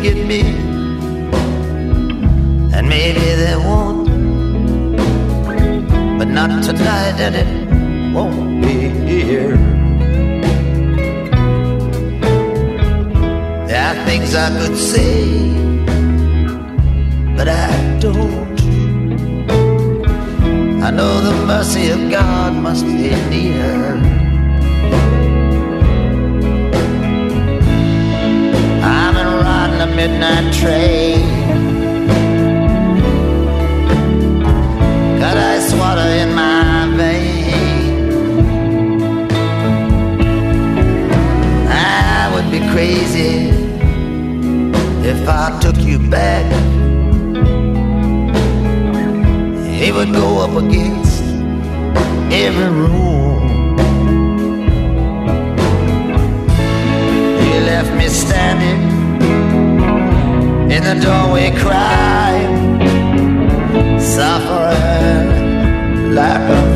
get 0.07 0.25
me, 0.25 0.43
and 2.77 2.85
maybe 2.89 3.27
they 3.43 3.57
won't. 3.57 4.07
But 6.19 6.29
not 6.29 6.51
tonight, 6.63 7.19
and 7.27 7.35
it 7.43 7.51
won't 8.15 8.63
be 8.63 8.77
here. 9.11 9.57
There 13.69 13.85
are 13.89 13.99
things 14.09 14.31
I 14.47 14.49
could 14.59 14.79
say, 14.93 15.17
but 17.37 17.49
I 17.49 17.99
don't. 17.99 18.61
I 20.87 20.91
know 20.99 21.15
the 21.29 21.35
mercy 21.53 21.91
of 21.91 22.01
God 22.11 22.55
must 22.55 22.85
be 22.85 23.11
near. 23.33 24.16
Midnight 30.09 30.55
train. 30.55 31.21
Got 35.19 35.37
ice 35.37 35.73
water 35.75 36.09
in 36.23 36.33
my 36.33 36.87
vein. 36.97 38.11
I 41.69 42.31
would 42.33 42.49
be 42.53 42.61
crazy 42.73 43.51
if 45.13 45.29
I 45.29 45.59
took 45.61 45.79
you 45.79 45.99
back. 45.99 46.47
It 49.85 49.93
would 49.95 50.13
go 50.13 50.39
up 50.45 50.55
against 50.63 51.23
every 52.33 52.71
rule. 52.71 53.41
You 57.47 57.61
left 57.73 57.93
me 57.99 58.09
standing 58.09 58.96
in 60.71 60.83
the 60.83 60.95
doorway 61.01 61.51
crying, 61.57 62.81
suffering 64.01 65.27
like 66.15 66.41
a 66.41 66.76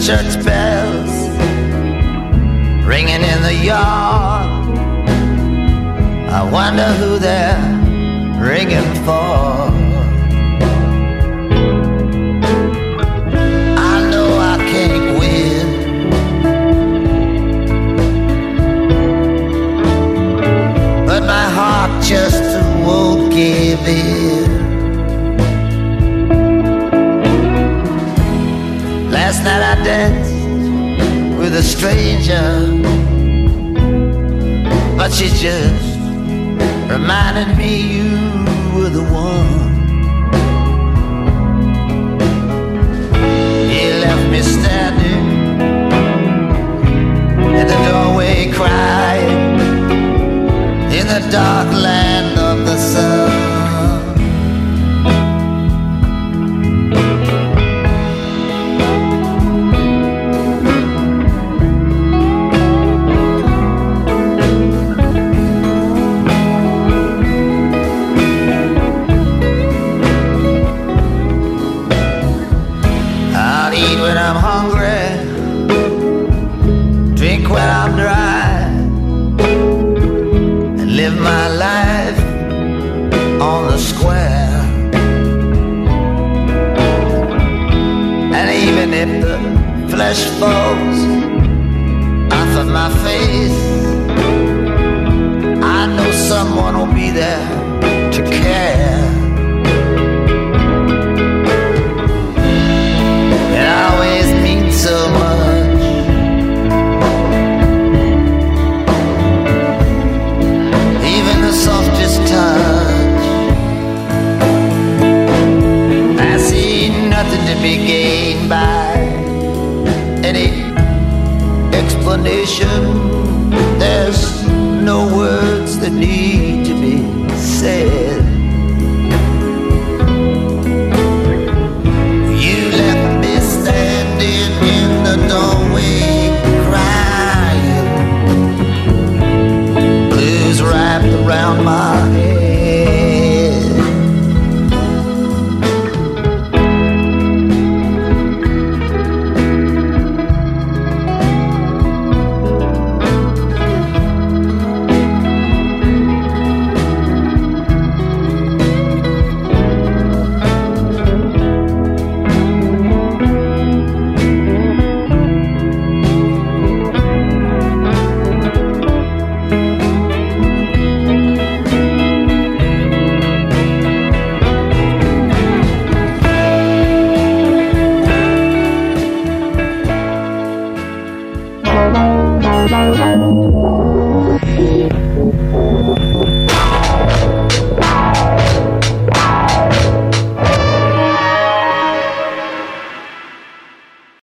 church 0.00 0.44
bells 0.44 1.28
ringing 2.86 3.20
in 3.20 3.42
the 3.42 3.54
yard. 3.64 4.46
I 6.30 6.48
wonder 6.50 6.84
who 7.00 7.18
they're 7.18 7.58
ringing 8.40 8.94
for. 9.04 9.72
I 13.92 14.08
know 14.10 14.38
I 14.38 14.56
can't 14.70 15.18
win. 15.18 15.66
But 21.06 21.22
my 21.24 21.46
heart 21.58 22.04
just 22.04 22.44
won't 22.86 23.32
give 23.32 23.80
in. 23.88 24.57
Night 29.48 29.62
I 29.62 29.82
danced 29.82 31.38
with 31.38 31.54
a 31.54 31.62
stranger, 31.62 32.48
but 34.98 35.10
she 35.10 35.28
just 35.46 35.88
reminded 36.94 37.56
me 37.56 37.70
you 37.96 38.10
were 38.74 38.90
the 38.98 39.06
one. 39.28 39.68
He 43.72 43.82
left 44.04 44.24
me 44.32 44.40
standing 44.42 45.26
in 47.60 47.66
the 47.72 47.78
doorway 47.88 48.52
crying 48.52 49.60
in 50.98 51.06
the 51.14 51.22
dark 51.30 51.70
land 51.72 52.27
flash 90.08 90.24
fire. 90.40 90.57